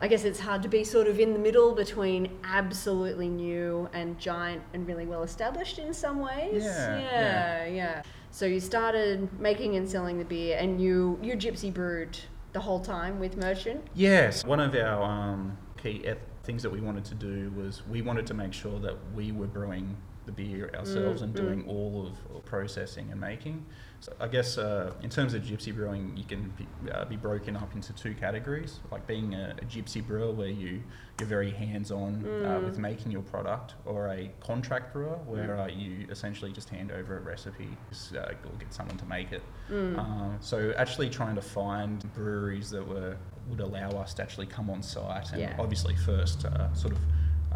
I 0.00 0.08
guess 0.08 0.24
it's 0.24 0.38
hard 0.40 0.62
to 0.62 0.68
be 0.68 0.84
sort 0.84 1.08
of 1.08 1.18
in 1.18 1.32
the 1.32 1.38
middle 1.38 1.74
between 1.74 2.38
absolutely 2.44 3.28
new 3.28 3.88
and 3.92 4.18
giant 4.18 4.62
and 4.74 4.86
really 4.86 5.06
well 5.06 5.22
established 5.24 5.78
in 5.78 5.92
some 5.92 6.20
ways. 6.20 6.62
Yeah, 6.64 6.98
Yeah. 7.00 7.66
Yeah. 7.66 8.02
So 8.30 8.46
you 8.46 8.60
started 8.60 9.28
making 9.40 9.74
and 9.76 9.88
selling 9.88 10.18
the 10.18 10.24
beer 10.24 10.56
and 10.58 10.80
you, 10.80 11.18
you 11.20 11.34
gypsy 11.34 11.72
brewed 11.74 12.16
the 12.52 12.60
whole 12.60 12.80
time 12.80 13.18
with 13.18 13.36
Merchant. 13.36 13.84
Yes, 13.94 14.44
one 14.44 14.60
of 14.60 14.74
our 14.74 15.02
um, 15.02 15.58
key 15.82 16.02
eth- 16.04 16.18
things 16.42 16.62
that 16.62 16.70
we 16.70 16.80
wanted 16.80 17.04
to 17.06 17.14
do 17.14 17.52
was 17.56 17.82
we 17.88 18.02
wanted 18.02 18.26
to 18.26 18.34
make 18.34 18.52
sure 18.52 18.78
that 18.80 18.96
we 19.14 19.32
were 19.32 19.46
brewing 19.46 19.96
the 20.26 20.32
beer 20.32 20.70
ourselves 20.74 21.20
Mm, 21.22 21.24
and 21.24 21.34
mm. 21.34 21.36
doing 21.36 21.64
all 21.66 22.06
of 22.06 22.44
processing 22.44 23.08
and 23.10 23.18
making. 23.20 23.64
So 24.00 24.12
I 24.20 24.28
guess 24.28 24.58
uh, 24.58 24.92
in 25.02 25.10
terms 25.10 25.34
of 25.34 25.42
gypsy 25.42 25.74
brewing, 25.74 26.14
you 26.16 26.24
can 26.24 26.52
be, 26.56 26.66
uh, 26.90 27.04
be 27.06 27.16
broken 27.16 27.56
up 27.56 27.74
into 27.74 27.92
two 27.94 28.14
categories, 28.14 28.80
like 28.90 29.06
being 29.06 29.34
a, 29.34 29.54
a 29.60 29.64
gypsy 29.64 30.06
brewer 30.06 30.30
where 30.30 30.48
you 30.48 30.82
you're 31.18 31.28
very 31.28 31.50
hands-on 31.50 32.24
uh, 32.24 32.28
Mm. 32.60 32.64
with 32.64 32.78
making 32.78 33.12
your 33.12 33.20
product, 33.22 33.74
or 33.84 34.08
a 34.08 34.30
contract 34.40 34.92
brewer 34.94 35.18
where 35.26 35.58
uh, 35.58 35.66
you 35.68 36.06
essentially 36.10 36.50
just 36.52 36.68
hand 36.70 36.90
over 36.92 37.18
a 37.18 37.20
recipe 37.20 37.68
uh, 38.14 38.18
or 38.20 38.52
get 38.58 38.72
someone 38.72 38.96
to 38.96 39.04
make 39.06 39.30
it. 39.32 39.42
Mm. 39.70 39.98
Um, 39.98 40.36
so 40.40 40.72
actually 40.78 41.10
trying 41.10 41.34
to 41.34 41.42
find 41.42 42.10
breweries 42.14 42.70
that 42.70 42.86
were 42.86 43.16
would 43.48 43.60
allow 43.60 43.90
us 43.90 44.14
to 44.14 44.22
actually 44.22 44.46
come 44.46 44.70
on 44.70 44.82
site 44.82 45.30
and 45.32 45.40
Yeah. 45.40 45.56
obviously 45.58 45.96
first 45.96 46.44
uh, 46.44 46.72
sort 46.74 46.92
of 46.94 46.98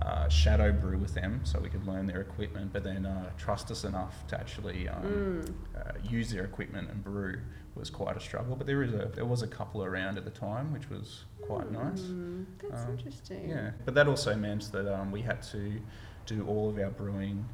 uh, 0.03 0.29
shadow 0.29 0.73
brew 0.73 0.99
with 0.99 1.15
them 1.15 1.41
so 1.45 1.61
we 1.61 1.69
could 1.69 1.87
learn 1.87 2.07
their 2.07 2.21
equipment, 2.21 2.73
but 2.73 2.83
then 2.83 3.07
uh, 3.07 3.31
trust 3.39 3.71
us 3.71 3.85
enough 3.85 4.27
to 4.27 4.39
actually 4.39 4.89
um, 4.89 5.03
Mm. 5.05 5.55
uh, 5.77 5.93
use 6.03 6.31
their 6.31 6.45
equipment 6.45 6.91
and 6.91 7.03
brew 7.05 7.39
was 7.77 7.91
quite 7.91 8.17
a 8.17 8.21
struggle. 8.21 8.57
But 8.57 8.67
there 8.67 8.83
is 8.83 8.93
a 8.93 9.11
there 9.15 9.25
was 9.25 9.43
a 9.43 9.47
couple 9.47 9.85
around 9.85 10.17
at 10.19 10.25
the 10.25 10.31
time, 10.31 10.73
which 10.73 10.89
was 10.91 11.25
quite 11.43 11.71
nice. 11.71 12.01
Mm, 12.01 12.45
That's 12.63 12.85
Um, 12.85 12.91
interesting. 12.93 13.49
Yeah, 13.49 13.71
but 13.85 13.95
that 13.95 14.07
also 14.09 14.35
meant 14.37 14.71
that 14.73 14.93
um, 14.93 15.11
we 15.13 15.23
had 15.23 15.43
to 15.55 15.81
do 16.27 16.45
all 16.47 16.69
of 16.71 16.79
our 16.79 16.91
brewing 16.91 17.45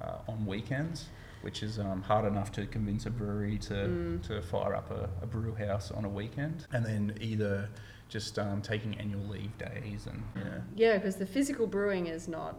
uh, 0.00 0.18
on 0.28 0.46
weekends. 0.46 1.06
Which 1.42 1.62
is 1.62 1.78
um, 1.78 2.02
hard 2.02 2.24
enough 2.24 2.50
to 2.52 2.66
convince 2.66 3.06
a 3.06 3.10
brewery 3.10 3.58
to, 3.58 3.74
Mm. 3.74 4.22
to 4.26 4.42
fire 4.42 4.74
up 4.74 4.90
a, 4.90 5.08
a 5.22 5.26
brew 5.26 5.54
house 5.54 5.90
on 5.90 6.04
a 6.04 6.08
weekend. 6.08 6.66
And 6.72 6.84
then 6.84 7.16
either 7.20 7.68
just 8.08 8.38
um, 8.38 8.60
taking 8.62 8.96
annual 8.98 9.22
leave 9.26 9.56
days 9.58 10.06
and 10.06 10.22
yeah. 10.36 10.42
Yeah, 10.74 10.94
because 10.98 11.16
the 11.16 11.26
physical 11.26 11.66
brewing 11.66 12.06
is 12.06 12.26
not 12.26 12.56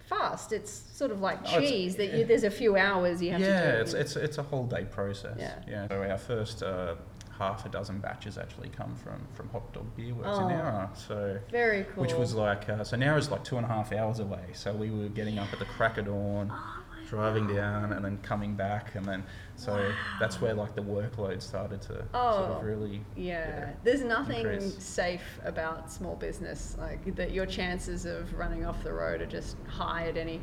fast. 0.00 0.52
It's 0.52 0.70
sort 0.72 1.10
of 1.10 1.20
like 1.20 1.38
Oh, 1.46 1.60
cheese 1.60 1.96
that 1.96 2.12
you, 2.14 2.24
there's 2.24 2.44
a 2.44 2.50
few 2.50 2.76
hours 2.76 3.22
you 3.22 3.30
have 3.32 3.40
yeah, 3.40 3.60
to 3.62 3.72
do. 3.72 3.78
it 3.78 3.80
it's, 3.82 3.94
it's 3.94 4.16
it's 4.16 4.38
a 4.38 4.42
whole 4.42 4.66
day 4.66 4.84
process. 4.84 5.36
Yeah. 5.38 5.54
yeah. 5.68 5.88
So 5.88 6.02
our 6.02 6.18
first 6.18 6.62
uh, 6.62 6.96
half 7.38 7.64
a 7.64 7.68
dozen 7.68 7.98
batches 8.00 8.36
actually 8.38 8.70
come 8.70 8.94
from 8.96 9.20
from 9.34 9.48
Hop 9.50 9.72
Dog 9.72 9.86
Beer 9.96 10.14
Works 10.14 10.38
in 10.38 10.44
Oh. 10.44 10.48
Nowra. 10.48 10.96
So 10.96 11.38
very 11.52 11.84
cool. 11.94 12.02
which 12.02 12.14
was 12.14 12.34
like 12.34 12.68
uh, 12.68 12.82
so 12.84 12.96
Nowra's 12.96 13.30
like 13.30 13.44
two 13.44 13.56
and 13.56 13.64
a 13.64 13.68
half 13.68 13.92
hours 13.92 14.18
away. 14.18 14.46
So 14.54 14.72
we 14.72 14.90
were 14.90 15.08
getting 15.08 15.38
up 15.38 15.52
at 15.52 15.58
the 15.60 15.64
crack 15.66 15.96
of 15.98 16.06
dawn, 16.06 16.50
Oh 16.52 16.82
driving 17.08 17.46
down, 17.46 17.92
and 17.92 18.04
then 18.04 18.18
coming 18.18 18.54
back, 18.54 18.94
and 18.94 19.04
then 19.04 19.24
so 19.56 19.90
that's 20.20 20.40
where 20.40 20.54
like 20.54 20.74
the 20.74 20.82
workload 20.82 21.40
started 21.42 21.80
to 21.82 21.88
sort 21.88 22.06
Oh. 22.14 22.56
of 22.58 22.62
really. 22.64 23.02
Yeah, 23.16 23.48
Yeah. 23.48 23.70
there's 23.82 24.02
nothing 24.02 24.40
Increase. 24.46 24.82
safe 24.82 25.40
about 25.44 25.90
small 25.90 26.14
business. 26.16 26.76
Like 26.78 27.14
that, 27.16 27.32
your 27.32 27.46
chances 27.46 28.04
of 28.06 28.32
running 28.34 28.64
off 28.66 28.82
the 28.84 28.92
road 28.92 29.22
are 29.22 29.26
just 29.26 29.56
high 29.66 30.06
at 30.08 30.16
any 30.16 30.40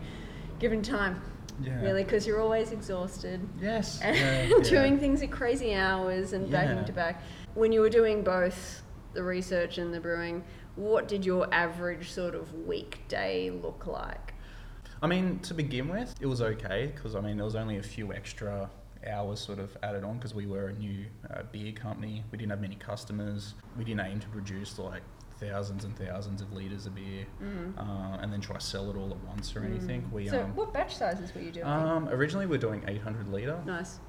given 0.60 0.82
time. 0.82 1.22
Yeah. 1.62 1.80
Really, 1.82 2.04
because 2.04 2.28
you're 2.28 2.42
always 2.42 2.72
exhausted 2.72 3.48
Yes. 3.62 4.02
and 4.04 4.16
yeah, 4.18 4.60
doing 4.64 5.00
things 5.00 5.22
at 5.22 5.32
crazy 5.32 5.74
hours 5.74 6.34
and 6.34 6.52
backing 6.52 6.78
Yeah. 6.78 6.84
to 6.84 6.92
back. 6.94 7.22
When 7.54 7.72
you 7.72 7.80
were 7.80 7.90
doing 7.90 8.24
both 8.24 8.82
the 9.14 9.24
research 9.24 9.78
and 9.78 9.94
the 9.94 10.02
brewing, 10.02 10.44
what 10.76 11.08
did 11.08 11.26
your 11.26 11.48
average 11.54 12.12
sort 12.12 12.36
of 12.36 12.54
weekday 12.68 13.50
look 13.50 13.88
like? 13.88 14.34
I 15.06 15.08
mean, 15.08 15.38
to 15.44 15.54
begin 15.54 15.88
with, 15.88 16.16
it 16.20 16.26
was 16.26 16.42
okay 16.42 16.92
because 16.96 17.16
I 17.16 17.22
mean 17.22 17.38
there 17.38 17.46
was 17.46 17.56
only 17.56 17.78
a 17.78 17.84
few 17.84 18.12
extra 18.12 18.68
hours 19.08 19.40
sort 19.40 19.60
of 19.60 19.78
added 19.84 20.04
on 20.04 20.16
because 20.18 20.34
we 20.34 20.48
were 20.48 20.70
a 20.70 20.74
new 20.74 21.06
uh, 21.30 21.44
beer 21.52 21.72
company. 21.74 22.24
We 22.32 22.40
didn't 22.40 22.50
have 22.50 22.60
many 22.60 22.74
customers. 22.74 23.54
We 23.78 23.84
didn't 23.84 24.00
aim 24.00 24.20
to 24.22 24.28
produce 24.30 24.80
like 24.80 25.04
thousands 25.40 25.84
and 25.84 25.96
thousands 25.96 26.42
of 26.42 26.52
liters 26.54 26.88
of 26.88 26.96
beer 26.96 27.28
uh, 27.78 28.18
and 28.20 28.34
then 28.34 28.42
try 28.42 28.56
to 28.56 28.66
sell 28.66 28.90
it 28.90 28.96
all 28.98 29.12
at 29.12 29.24
once 29.28 29.56
or 29.56 29.64
anything. 29.64 30.10
We 30.12 30.26
Mm. 30.26 30.30
so, 30.32 30.42
um, 30.42 30.56
what 30.56 30.74
batch 30.74 30.96
sizes 30.96 31.36
were 31.36 31.42
you 31.42 31.52
doing? 31.52 31.68
um, 31.68 32.10
originally 32.10 32.48
we 32.48 32.56
are 32.56 32.60
doing 32.68 32.84
800 32.88 33.28
liter. 33.32 33.62
nice. 33.64 34.00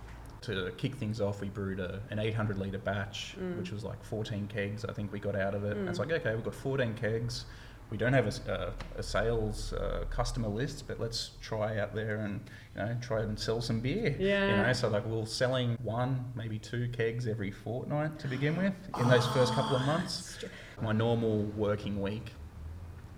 To 0.43 0.71
kick 0.79 0.95
things 0.95 1.21
off, 1.21 1.43
we 1.43 1.49
brewed 1.51 1.79
a, 1.81 2.01
an 2.11 2.19
800 2.21 2.57
litre 2.57 2.79
batch, 2.79 3.37
Mm. 3.39 3.59
which 3.59 3.71
was 3.71 3.85
like 3.85 4.03
14 4.03 4.47
kegs, 4.47 4.87
I 4.87 4.95
think 4.95 5.13
we 5.13 5.19
got 5.19 5.37
out 5.37 5.55
of 5.55 5.65
it. 5.65 5.77
And 5.77 5.89
it's 5.91 5.99
like, 5.99 6.11
okay, 6.13 6.35
we've 6.35 6.45
got 6.45 6.55
14 6.55 6.95
kegs. 6.95 7.45
We 7.91 7.97
don't 7.97 8.13
have 8.15 8.27
a 8.27 9.03
sales 9.03 9.73
uh, 9.73 10.05
customer 10.11 10.49
list, 10.49 10.89
but 10.89 10.99
let's 10.99 11.31
try 11.41 11.79
out 11.79 11.95
there 11.95 12.17
and 12.17 12.41
you 12.75 12.83
know 12.83 12.97
try 13.01 13.21
and 13.21 13.39
sell 13.39 13.61
some 13.61 13.81
beer. 13.81 14.17
Yeah. 14.19 14.51
You 14.51 14.63
know, 14.63 14.73
so 14.73 14.89
like 14.89 15.07
we're 15.07 15.25
selling 15.25 15.79
one, 15.83 16.25
maybe 16.35 16.59
two 16.59 16.89
kegs 16.89 17.29
every 17.29 17.53
fortnight 17.53 18.19
to 18.19 18.29
begin 18.29 18.57
with 18.57 18.75
in 19.01 19.09
those 19.09 19.27
first 19.29 19.53
couple 19.55 19.77
of 19.77 19.87
months. 19.87 20.45
My 20.83 20.93
normal 20.93 21.45
working 21.57 22.03
week 22.03 22.33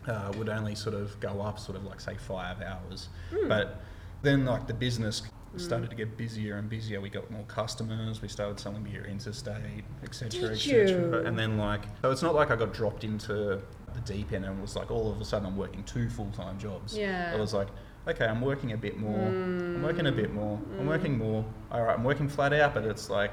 uh, 0.06 0.32
would 0.36 0.48
only 0.48 0.74
sort 0.74 0.94
of 0.94 1.18
go 1.20 1.40
up, 1.40 1.58
sort 1.58 1.76
of 1.76 1.84
like 1.84 2.00
say 2.00 2.16
five 2.16 2.60
hours. 2.60 3.08
Hmm. 3.30 3.48
But 3.48 3.80
then 4.22 4.44
like 4.44 4.66
the 4.66 4.74
business 4.74 5.22
started 5.56 5.90
to 5.90 5.96
get 5.96 6.16
busier 6.16 6.56
and 6.56 6.68
busier. 6.68 7.00
We 7.00 7.08
got 7.08 7.30
more 7.30 7.44
customers. 7.44 8.20
We 8.22 8.28
started 8.28 8.60
selling 8.60 8.82
beer 8.84 9.06
interstate, 9.06 9.84
etc., 10.02 10.50
etc. 10.50 11.24
And 11.24 11.38
then 11.38 11.56
like 11.56 11.82
so, 12.02 12.10
it's 12.10 12.22
not 12.22 12.34
like 12.34 12.50
I 12.50 12.56
got 12.56 12.72
dropped 12.72 13.04
into 13.04 13.60
the 13.94 14.00
deep 14.00 14.32
end 14.32 14.44
and 14.44 14.58
it 14.58 14.60
was 14.62 14.76
like 14.76 14.90
all 14.90 15.10
of 15.12 15.20
a 15.20 15.24
sudden 15.24 15.46
I'm 15.46 15.56
working 15.56 15.82
two 15.84 16.08
full 16.08 16.30
time 16.32 16.58
jobs. 16.58 16.96
Yeah. 16.96 17.34
It 17.34 17.38
was 17.40 17.54
like. 17.54 17.68
Okay, 18.06 18.24
I'm 18.24 18.40
working 18.40 18.72
a 18.72 18.76
bit 18.76 18.96
more. 18.96 19.18
I'm 19.18 19.82
working 19.82 20.06
a 20.06 20.12
bit 20.12 20.32
more. 20.32 20.58
I'm 20.78 20.86
Mm. 20.86 20.88
working 20.88 21.18
more. 21.18 21.44
All 21.70 21.82
right, 21.82 21.94
I'm 21.94 22.04
working 22.04 22.26
flat 22.26 22.54
out, 22.54 22.72
but 22.72 22.84
it's 22.84 23.10
like 23.10 23.32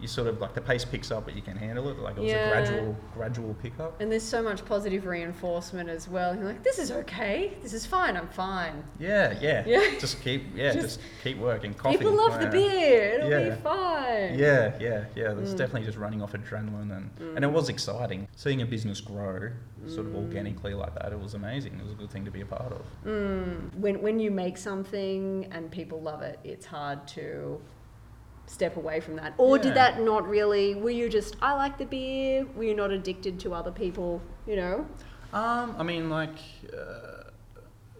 you 0.00 0.06
sort 0.06 0.28
of 0.28 0.40
like 0.40 0.54
the 0.54 0.60
pace 0.60 0.84
picks 0.84 1.10
up, 1.10 1.24
but 1.24 1.34
you 1.34 1.42
can 1.42 1.56
handle 1.56 1.88
it. 1.88 1.98
Like 1.98 2.16
it 2.16 2.20
was 2.20 2.30
Yeah. 2.30 2.48
a 2.48 2.50
gradual, 2.50 2.96
gradual 3.14 3.54
pickup. 3.54 4.00
And 4.00 4.12
there's 4.12 4.22
so 4.22 4.42
much 4.42 4.64
positive 4.64 5.06
reinforcement 5.06 5.88
as 5.88 6.06
well. 6.08 6.34
You're 6.34 6.44
like, 6.44 6.62
this 6.62 6.78
is 6.78 6.90
okay. 6.90 7.52
This 7.62 7.72
is 7.72 7.86
fine. 7.86 8.16
I'm 8.16 8.28
fine. 8.28 8.84
Yeah, 8.98 9.38
yeah. 9.40 9.64
Yeah. 9.66 9.98
Just 9.98 10.20
keep, 10.22 10.44
yeah, 10.54 10.72
Just- 10.72 10.98
just, 10.98 11.00
keep 11.24 11.38
working. 11.38 11.72
Coffee. 11.74 11.96
People 11.98 12.14
love 12.14 12.38
the 12.40 12.46
beer. 12.48 13.14
It'll 13.14 13.30
Yeah. 13.30 13.48
be 13.54 13.60
fine. 13.62 14.38
Yeah, 14.38 14.72
yeah, 14.80 15.04
yeah. 15.14 15.32
That's 15.32 15.52
Mm. 15.54 15.56
definitely 15.56 15.84
just 15.86 15.98
running 15.98 16.22
off 16.22 16.32
adrenaline, 16.32 16.94
and 16.96 17.10
and 17.36 17.44
it 17.44 17.50
was 17.50 17.68
exciting 17.68 18.28
seeing 18.36 18.60
a 18.62 18.66
business 18.66 19.00
grow 19.00 19.50
sort 19.86 20.06
of 20.06 20.12
Mm. 20.12 20.16
organically 20.24 20.74
like 20.74 20.94
that. 20.94 21.12
It 21.12 21.20
was 21.20 21.34
amazing. 21.34 21.74
It 21.78 21.82
was 21.84 21.92
a 21.92 21.96
good 21.96 22.10
thing 22.10 22.24
to 22.24 22.30
be 22.30 22.40
a 22.42 22.46
part 22.46 22.72
of. 22.72 22.82
Mm. 23.06 23.74
When 23.76 24.02
when 24.02 24.18
you 24.20 24.30
make 24.30 24.56
something 24.58 25.48
and 25.52 25.70
people 25.70 26.00
love 26.00 26.22
it, 26.22 26.38
it's 26.44 26.66
hard 26.66 27.06
to 27.08 27.60
step 28.46 28.76
away 28.76 29.00
from 29.00 29.16
that. 29.16 29.34
Or 29.38 29.58
did 29.58 29.74
that 29.74 30.00
not 30.00 30.28
really? 30.28 30.74
Were 30.74 30.90
you 30.90 31.08
just 31.08 31.36
I 31.42 31.54
like 31.54 31.78
the 31.78 31.84
beer? 31.84 32.46
Were 32.54 32.64
you 32.64 32.74
not 32.74 32.90
addicted 32.90 33.38
to 33.40 33.54
other 33.54 33.72
people? 33.72 34.22
You 34.46 34.56
know? 34.56 34.86
Um, 35.32 35.74
I 35.78 35.82
mean, 35.82 36.08
like, 36.08 36.36
uh, 36.72 37.30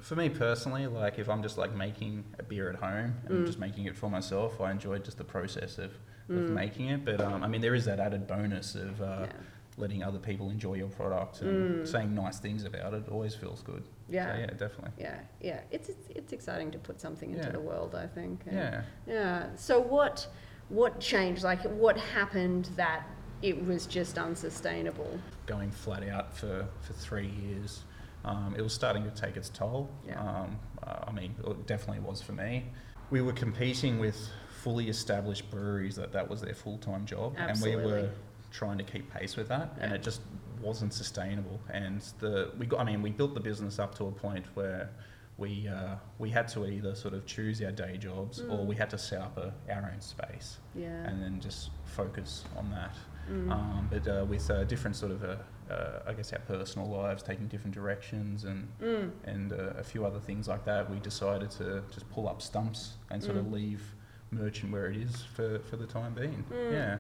for 0.01 0.15
me 0.15 0.29
personally, 0.29 0.87
like 0.87 1.19
if 1.19 1.29
I'm 1.29 1.43
just 1.43 1.59
like 1.59 1.75
making 1.75 2.25
a 2.39 2.43
beer 2.43 2.71
at 2.71 2.77
home 2.77 3.15
and 3.27 3.43
Mm. 3.43 3.47
just 3.47 3.59
making 3.59 3.87
it 3.87 3.97
for 3.97 4.09
myself, 4.09 4.61
I 4.61 4.71
enjoy 4.71 4.99
just 4.99 5.19
the 5.19 5.25
process 5.25 5.79
of, 5.79 5.91
of 6.31 6.45
Mm. 6.45 6.49
making 6.51 6.89
it. 6.91 7.05
But 7.05 7.21
um, 7.21 7.43
I 7.43 7.49
mean, 7.49 7.61
there 7.61 7.75
is 7.75 7.85
that 7.87 7.99
added 7.99 8.27
bonus 8.27 8.75
of 8.77 9.01
uh, 9.03 9.05
Yeah. 9.23 9.33
Letting 9.79 10.03
other 10.03 10.19
people 10.19 10.51
enjoy 10.51 10.75
your 10.75 10.89
product 10.89 11.43
and 11.43 11.85
Mm. 11.85 11.89
saying 11.89 12.15
nice 12.15 12.39
things 12.39 12.65
about 12.65 12.95
it. 12.95 13.09
Always 13.11 13.35
feels 13.35 13.63
good. 13.63 13.83
Yeah. 14.09 14.33
So, 14.35 14.41
yeah, 14.41 14.47
definitely. 14.47 14.91
Yeah, 14.99 15.21
yeah. 15.41 15.61
It's 15.71 15.89
it's, 15.89 16.09
it's 16.11 16.33
exciting 16.33 16.71
to 16.71 16.79
put 16.79 17.01
something 17.01 17.31
into 17.31 17.47
Yeah. 17.47 17.53
the 17.53 17.61
world. 17.61 17.95
I 17.95 18.07
think. 18.07 18.43
and- 18.47 18.57
Yeah. 18.57 18.83
Yeah. 19.07 19.47
So 19.57 19.81
what 19.81 20.29
what 20.69 20.99
changed? 21.01 21.43
Like 21.45 21.63
what 21.63 21.97
happened 21.97 22.71
that 22.77 23.07
it 23.43 23.65
was 23.67 23.87
just 23.87 24.19
unsustainable? 24.19 25.19
going 25.47 25.71
flat 25.71 26.03
out 26.09 26.35
for, 26.37 26.67
for 26.81 26.93
three 26.95 27.29
years, 27.29 27.85
um, 28.25 28.53
it 28.59 28.63
was 28.63 28.73
starting 28.73 29.05
to 29.05 29.11
take 29.11 29.37
its 29.37 29.49
toll. 29.49 29.89
Yeah. 30.05 30.21
Um, 30.21 30.59
uh, 30.83 31.05
I 31.07 31.13
mean, 31.13 31.37
it 31.47 31.67
definitely 31.69 32.03
was 32.03 32.21
for 32.21 32.33
me. 32.33 32.65
We 33.11 33.21
were 33.23 33.33
competing 33.33 34.01
with 34.01 34.19
fully 34.51 34.89
established 34.89 35.49
breweries 35.49 35.95
that 35.95 36.11
that 36.13 36.29
was 36.29 36.41
their 36.41 36.55
full 36.55 36.79
time 36.79 37.07
job, 37.07 37.35
and 37.39 37.61
we 37.63 37.77
were 37.77 38.11
trying 38.51 38.79
to 38.79 38.85
keep 38.85 39.13
pace 39.13 39.37
with 39.37 39.49
that, 39.49 39.77
and 39.81 39.93
it 39.93 40.03
just 40.03 40.21
wasn't 40.61 40.93
sustainable. 40.95 41.61
And 41.73 42.01
the 42.19 42.51
we 42.59 42.67
got, 42.67 42.81
I 42.81 42.85
mean, 42.85 43.03
we 43.03 43.11
built 43.11 43.35
the 43.35 43.41
business 43.41 43.79
up 43.79 43.95
to 43.97 44.05
a 44.07 44.13
point 44.13 44.47
where. 44.55 44.91
We, 45.39 45.69
uh, 45.69 45.97
we 46.19 46.31
had 46.31 46.49
to 46.55 46.65
either 46.65 46.95
sort 46.95 47.13
of 47.13 47.27
choose 47.27 47.61
our 47.63 47.71
day 47.71 47.99
jobs 47.99 48.41
or 48.41 48.45
Mm. 48.61 48.65
we 48.69 48.75
had 48.75 48.89
to 48.89 48.97
set 48.97 49.21
up 49.21 49.37
a, 49.37 49.53
our 49.71 49.91
own 49.93 50.01
space 50.01 50.57
Yeah. 50.75 50.87
and 51.07 51.21
then 51.23 51.41
just 51.41 51.69
focus 51.85 52.47
on 52.57 52.71
that. 52.71 52.95
Mm. 53.31 53.51
Um, 53.53 53.89
but 53.91 54.09
uh, 54.09 54.25
with 54.25 54.51
uh, 54.51 54.65
different 54.65 54.97
sort 54.97 55.13
of, 55.13 55.23
uh, 55.25 55.37
uh, 55.71 56.01
I 56.07 56.15
guess, 56.15 56.33
our 56.33 56.39
personal 56.39 56.89
lives 56.89 57.23
taking 57.23 57.49
different 57.49 57.75
directions 57.75 58.45
and 58.45 58.67
Mm. 58.81 59.11
and 59.25 59.53
uh, 59.53 59.75
a 59.77 59.85
few 59.85 60.07
other 60.07 60.21
things 60.21 60.49
like 60.49 60.65
that, 60.65 60.91
we 60.91 61.01
decided 61.01 61.51
to 61.59 61.83
just 61.93 62.09
pull 62.11 62.31
up 62.31 62.41
stumps 62.41 62.97
and 63.11 63.23
sort 63.23 63.37
of 63.37 63.45
Mm. 63.45 63.53
leave 63.53 63.95
merchant 64.31 64.73
where 64.73 64.87
it 64.87 64.97
is 64.97 65.23
for, 65.35 65.59
for 65.69 65.77
the 65.77 65.87
time 65.87 66.15
being. 66.15 66.45
Mm. 66.51 66.73
Yeah. 66.73 66.99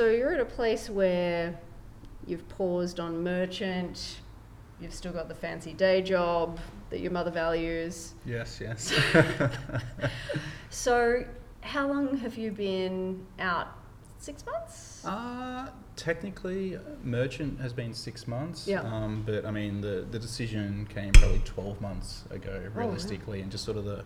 So 0.00 0.06
you're 0.06 0.32
at 0.32 0.38
a 0.38 0.44
place 0.44 0.88
where 0.88 1.58
you've 2.24 2.48
paused 2.50 3.00
on 3.00 3.24
merchant, 3.24 4.20
you've 4.80 4.94
still 4.94 5.10
got 5.10 5.26
the 5.26 5.34
fancy 5.34 5.72
day 5.72 6.02
job 6.02 6.60
that 6.90 7.00
your 7.00 7.10
mother 7.10 7.32
values. 7.32 8.14
Yes. 8.24 8.60
Yes. 8.60 8.94
So 10.70 11.24
how 11.62 11.88
long 11.88 12.16
have 12.18 12.38
you 12.38 12.52
been 12.52 13.26
out? 13.40 13.68
Six 14.18 14.46
months? 14.46 15.04
uh, 15.04 15.70
technically, 15.96 16.78
merchant 17.02 17.60
has 17.60 17.72
been 17.72 17.92
six 17.92 18.28
months. 18.28 18.68
Yeah. 18.68 18.82
Um, 18.82 19.24
but 19.26 19.44
I 19.44 19.50
mean, 19.50 19.80
the 19.80 20.06
the 20.08 20.18
decision 20.20 20.86
came 20.94 21.10
probably 21.12 21.40
twelve 21.44 21.80
months 21.80 22.22
ago, 22.30 22.70
wow. 22.72 22.82
realistically, 22.82 23.40
and 23.40 23.50
just 23.50 23.64
sort 23.64 23.76
of 23.76 23.84
the. 23.84 24.04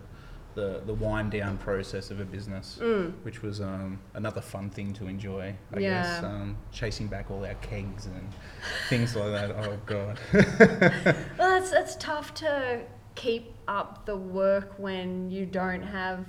The, 0.55 0.83
the 0.85 0.93
wind 0.95 1.31
down 1.33 1.57
process 1.59 2.11
of 2.11 2.21
a 2.21 2.25
business. 2.25 2.79
Mm. 2.81 3.15
which 3.23 3.43
was 3.43 3.61
um, 3.61 3.99
another 4.15 4.41
fun 4.43 4.69
thing 4.71 4.93
to 4.95 5.07
enjoy. 5.07 5.55
I 5.75 5.79
guess 5.81 6.23
um, 6.23 6.57
chasing 6.73 7.07
back 7.07 7.31
all 7.31 7.45
our 7.45 7.55
kegs 7.55 8.07
and 8.07 8.29
things 8.91 9.17
like 9.17 9.31
that. 9.33 9.51
Oh 9.53 9.79
god. 9.87 10.19
Well, 11.39 11.57
it's, 11.63 11.73
it's 11.73 11.97
tough 11.97 12.35
to 12.35 12.83
keep 13.15 13.55
up 13.69 14.05
the 14.07 14.17
work 14.17 14.75
when 14.79 15.31
you 15.31 15.47
don't 15.47 15.83
have, 15.83 16.27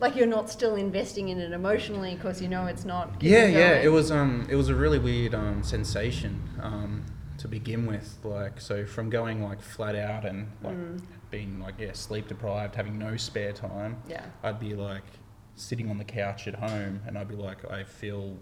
like, 0.00 0.16
you're 0.16 0.26
not 0.26 0.50
still 0.50 0.76
investing 0.76 1.28
in 1.28 1.38
it 1.38 1.52
emotionally 1.52 2.14
because 2.14 2.40
you 2.42 2.48
know 2.48 2.66
it's 2.66 2.84
not. 2.84 3.22
yeah, 3.22 3.46
yeah. 3.46 3.72
It 3.74 3.88
was 3.92 4.10
um, 4.10 4.46
it 4.50 4.56
was 4.56 4.68
a 4.68 4.74
really 4.74 4.98
weird 4.98 5.34
um, 5.34 5.62
sensation 5.62 6.40
um, 6.62 7.04
to 7.38 7.48
begin 7.48 7.86
with. 7.86 8.18
Like 8.24 8.60
so, 8.60 8.84
from 8.86 9.10
going 9.10 9.42
like 9.42 9.60
flat 9.60 9.94
out 9.96 10.24
and 10.24 10.48
like 10.62 10.74
Mm. 10.76 11.00
Being 11.34 11.58
like 11.60 11.74
yeah 11.78 11.92
sleep 11.92 12.28
deprived, 12.28 12.74
having 12.76 12.96
no 12.98 13.16
spare 13.16 13.52
time. 13.52 13.96
Yeah. 14.08 14.24
I'd 14.44 14.60
be 14.60 14.74
like 14.74 15.02
sitting 15.56 15.90
on 15.90 15.98
the 15.98 16.04
couch 16.04 16.46
at 16.46 16.54
home, 16.54 17.00
and 17.06 17.18
I'd 17.18 17.28
be 17.28 17.34
like, 17.36 17.68
I 17.70 17.82
feel, 17.84 18.36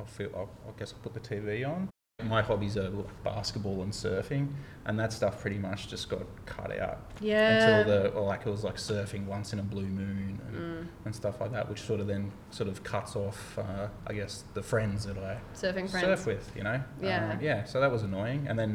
I 0.00 0.04
feel, 0.04 0.30
I 0.36 0.42
I 0.68 0.72
guess 0.78 0.92
I'll 0.94 1.00
put 1.08 1.14
the 1.14 1.20
TV 1.20 1.66
on. 1.68 1.88
My 2.24 2.40
hobbies 2.42 2.76
are 2.76 2.88
like 2.88 3.24
basketball 3.24 3.82
and 3.82 3.92
surfing, 3.92 4.48
and 4.86 4.98
that 4.98 5.12
stuff 5.12 5.40
pretty 5.40 5.58
much 5.58 5.88
just 5.88 6.08
got 6.08 6.22
cut 6.46 6.70
out 6.78 6.98
Yeah. 7.20 7.78
until 7.78 7.84
the 7.92 8.08
or 8.10 8.24
like 8.26 8.46
it 8.46 8.50
was 8.50 8.62
like 8.64 8.76
surfing 8.76 9.24
once 9.26 9.52
in 9.52 9.58
a 9.58 9.62
blue 9.62 9.86
moon 10.00 10.40
and, 10.48 10.56
Mm. 10.56 10.86
and 11.06 11.14
stuff 11.14 11.40
like 11.40 11.50
that, 11.52 11.68
which 11.68 11.80
sort 11.82 12.00
of 12.00 12.06
then 12.06 12.30
sort 12.50 12.68
of 12.68 12.82
cuts 12.84 13.16
off, 13.16 13.58
uh, 13.58 13.88
I 14.06 14.12
guess, 14.12 14.44
the 14.54 14.62
friends 14.62 15.04
that 15.06 15.18
I 15.18 15.38
Surfing 15.54 15.88
friends. 15.90 16.06
surf 16.06 16.26
with, 16.26 16.52
you 16.56 16.62
know. 16.64 16.80
Yeah. 17.00 17.32
Um, 17.32 17.38
yeah. 17.40 17.64
So 17.64 17.80
that 17.80 17.90
was 17.90 18.02
annoying, 18.02 18.46
and 18.48 18.56
then 18.58 18.72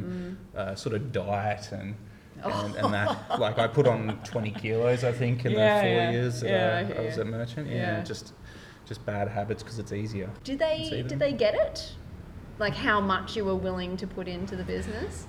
Mm. 0.56 0.60
uh, 0.60 0.76
sort 0.76 0.96
of 0.96 1.12
diet 1.12 1.72
and. 1.74 1.96
And, 2.44 2.76
and 2.76 2.94
that, 2.94 3.40
like, 3.40 3.58
I 3.60 3.68
put 3.68 3.88
on 3.88 4.20
20 4.24 4.52
kilos, 4.52 5.04
I 5.04 5.12
think, 5.12 5.46
in 5.46 5.52
Yeah, 5.54 5.76
the 5.76 5.82
four 5.82 6.02
yeah. 6.02 6.12
years 6.12 6.42
that 6.42 6.50
Yeah, 6.50 6.96
I 6.96 7.02
I, 7.02 7.06
was 7.06 7.18
at 7.18 7.28
Merchant. 7.28 7.68
Yeah, 7.68 7.98
Yeah. 7.98 8.04
just, 8.04 8.34
just 8.86 9.06
bad 9.06 9.28
habits 9.28 9.64
because 9.64 9.80
it's 9.80 9.92
easier. 9.92 10.30
Did 10.44 10.60
they 10.60 11.04
did 11.08 11.20
they 11.20 11.34
get 11.34 11.56
it? 11.56 11.94
Like 12.60 12.76
how 12.76 13.00
much 13.02 13.36
you 13.36 13.46
were 13.46 13.56
willing 13.56 13.98
to 13.98 14.08
put 14.08 14.28
into 14.28 14.56
the 14.56 14.64
business? 14.64 15.28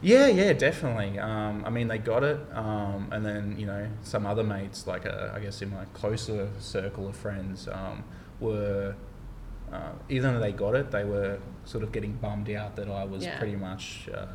Yeah, 0.00 0.26
yeah, 0.26 0.52
definitely. 0.52 1.18
Um, 1.18 1.62
I 1.64 1.70
mean, 1.70 1.88
they 1.88 1.98
got 1.98 2.24
it, 2.24 2.38
um, 2.52 3.08
and 3.12 3.24
then 3.24 3.58
you 3.58 3.66
know 3.66 3.88
some 4.02 4.26
other 4.26 4.42
mates, 4.42 4.86
like 4.86 5.06
uh, 5.06 5.30
I 5.34 5.40
guess 5.40 5.62
in 5.62 5.70
my 5.70 5.84
closer 5.86 6.48
circle 6.58 7.08
of 7.08 7.16
friends, 7.16 7.68
um, 7.68 8.04
were 8.40 8.94
uh, 9.72 9.92
even 10.08 10.34
though 10.34 10.40
they 10.40 10.52
got 10.52 10.74
it, 10.74 10.90
they 10.90 11.04
were 11.04 11.38
sort 11.64 11.84
of 11.84 11.92
getting 11.92 12.12
bummed 12.14 12.50
out 12.50 12.76
that 12.76 12.88
I 12.88 13.04
was 13.04 13.26
pretty 13.38 13.56
much 13.56 14.08
uh, 14.14 14.26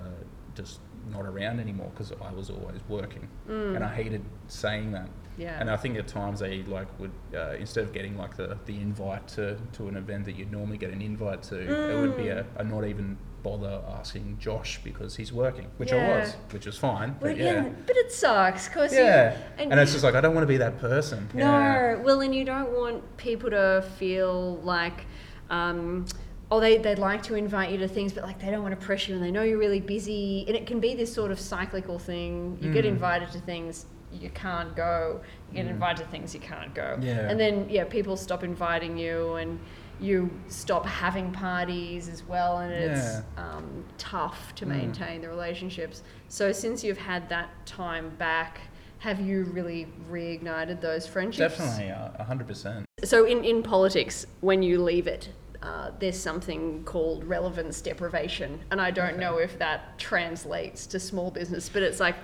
just 0.55 0.79
not 1.11 1.25
around 1.25 1.59
anymore 1.59 1.89
because 1.93 2.11
I 2.21 2.31
was 2.31 2.49
always 2.49 2.79
working, 2.87 3.27
Mm. 3.49 3.75
and 3.75 3.83
I 3.83 3.93
hated 3.93 4.23
saying 4.47 4.91
that. 4.93 5.09
Yeah. 5.37 5.57
And 5.59 5.69
I 5.71 5.77
think 5.77 5.97
at 5.97 6.07
times 6.07 6.39
they 6.41 6.63
like 6.63 6.87
would 6.99 7.11
uh, 7.33 7.51
instead 7.57 7.85
of 7.85 7.93
getting 7.93 8.17
like 8.17 8.35
the, 8.35 8.57
the 8.65 8.75
invite 8.81 9.25
to, 9.29 9.57
to 9.73 9.87
an 9.87 9.95
event 9.95 10.25
that 10.25 10.35
you'd 10.35 10.51
normally 10.51 10.77
get 10.77 10.91
an 10.91 11.01
invite 11.01 11.43
to, 11.43 11.55
it 11.59 12.01
would 12.01 12.17
be 12.17 12.23
Mm. 12.23 12.45
a, 12.57 12.59
a 12.59 12.63
not 12.63 12.83
even 12.85 13.17
bother 13.41 13.81
asking 13.97 14.37
Josh 14.37 14.81
because 14.83 15.15
he's 15.15 15.31
working, 15.31 15.67
which 15.77 15.93
Yeah. 15.93 16.05
I 16.13 16.19
was, 16.19 16.35
which 16.51 16.65
was 16.65 16.77
fine. 16.77 17.11
Well, 17.21 17.31
But 17.31 17.37
yeah. 17.37 17.53
yeah, 17.63 17.69
but 17.87 17.95
it 17.95 18.11
sucks 18.11 18.67
because 18.67 18.91
yeah. 18.93 19.37
you 19.57 19.69
And, 19.71 19.79
it's 19.79 19.93
just 19.93 20.03
like 20.03 20.15
I 20.15 20.19
don't 20.19 20.35
want 20.35 20.43
to 20.43 20.47
be 20.47 20.57
that 20.57 20.77
person. 20.79 21.29
no. 21.33 21.39
Yeah. 21.45 21.95
Well, 21.95 22.19
and 22.19 22.35
you 22.35 22.43
don't 22.43 22.71
want 22.77 23.15
people 23.17 23.49
to 23.51 23.85
feel 23.97 24.57
like. 24.57 25.05
Um, 25.49 26.05
Oh, 26.51 26.59
they, 26.59 26.77
they'd 26.79 26.97
like 26.97 27.21
to 27.23 27.35
invite 27.35 27.69
you 27.71 27.77
to 27.77 27.87
things, 27.87 28.11
but 28.13 28.23
like 28.23 28.39
they 28.39 28.49
don't 28.49 28.63
want 28.63 28.77
to 28.79 28.85
pressure 28.85 29.11
you 29.11 29.17
and 29.17 29.23
they 29.23 29.29
know 29.31 29.43
you're 29.43 29.59
really 29.59 29.79
busy. 29.79 30.45
And 30.47 30.55
it 30.55 30.65
can 30.65 30.79
be 30.79 30.95
this 30.95 31.13
sort 31.13 31.31
of 31.31 31.39
cyclical 31.39 31.99
thing. 31.99 32.57
You 32.61 32.71
get 32.71 32.85
Mm. 32.85 32.89
invited 32.89 33.29
to 33.33 33.39
things, 33.39 33.85
you 34.11 34.29
can't 34.31 34.75
go. 34.75 35.21
You 35.51 35.55
get 35.57 35.67
Mm. 35.67 35.71
invited 35.71 36.05
to 36.05 36.09
things, 36.11 36.33
you 36.33 36.39
can't 36.39 36.73
go. 36.73 36.97
Yeah. 37.01 37.29
And 37.29 37.39
then, 37.39 37.67
yeah, 37.69 37.83
people 37.83 38.17
stop 38.17 38.43
inviting 38.43 38.97
you 38.97 39.35
and 39.35 39.59
you 39.99 40.31
stop 40.47 40.85
having 40.87 41.31
parties 41.31 42.07
as 42.09 42.23
well. 42.23 42.57
And 42.59 42.73
it's 42.73 43.17
um, 43.37 43.85
tough 43.99 44.55
to 44.55 44.65
Mm. 44.65 44.69
maintain 44.69 45.21
the 45.21 45.29
relationships. 45.29 46.01
So, 46.29 46.51
since 46.51 46.83
you've 46.83 46.97
had 46.97 47.29
that 47.29 47.49
time 47.67 48.09
back, 48.17 48.61
have 48.99 49.19
you 49.21 49.43
really 49.53 49.87
reignited 50.11 50.81
those 50.81 51.05
friendships? 51.05 51.57
Definitely, 51.57 51.91
uh, 51.91 52.23
hundred 52.23 52.47
percent. 52.47 52.85
So 53.03 53.25
in, 53.25 53.45
in 53.45 53.61
politics, 53.63 54.25
when 54.41 54.61
you 54.63 54.81
leave 54.83 55.05
it, 55.07 55.29
uh, 55.61 55.91
there's 55.99 56.17
something 56.19 56.83
called 56.85 57.23
relevance 57.25 57.81
deprivation, 57.81 58.59
and 58.71 58.79
I 58.79 58.91
don't 58.91 59.11
Okay. 59.11 59.19
know 59.19 59.37
if 59.37 59.59
that 59.59 59.97
translates 59.99 60.87
to 60.87 60.99
small 60.99 61.31
business, 61.31 61.67
but 61.69 61.83
it's 61.83 61.99
like 61.99 62.15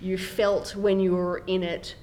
you 0.00 0.18
felt 0.18 0.76
when 0.76 1.00
you 1.00 1.14
were 1.14 1.42
in 1.46 1.62
it, 1.62 1.94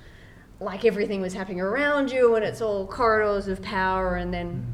like 0.60 0.84
everything 0.86 1.22
was 1.22 1.34
happening 1.34 1.62
around 1.62 2.12
you, 2.12 2.36
and 2.36 2.44
it's 2.44 2.60
all 2.62 2.88
corridors 2.88 3.48
of 3.48 3.62
power, 3.62 4.16
and 4.16 4.34
then 4.34 4.74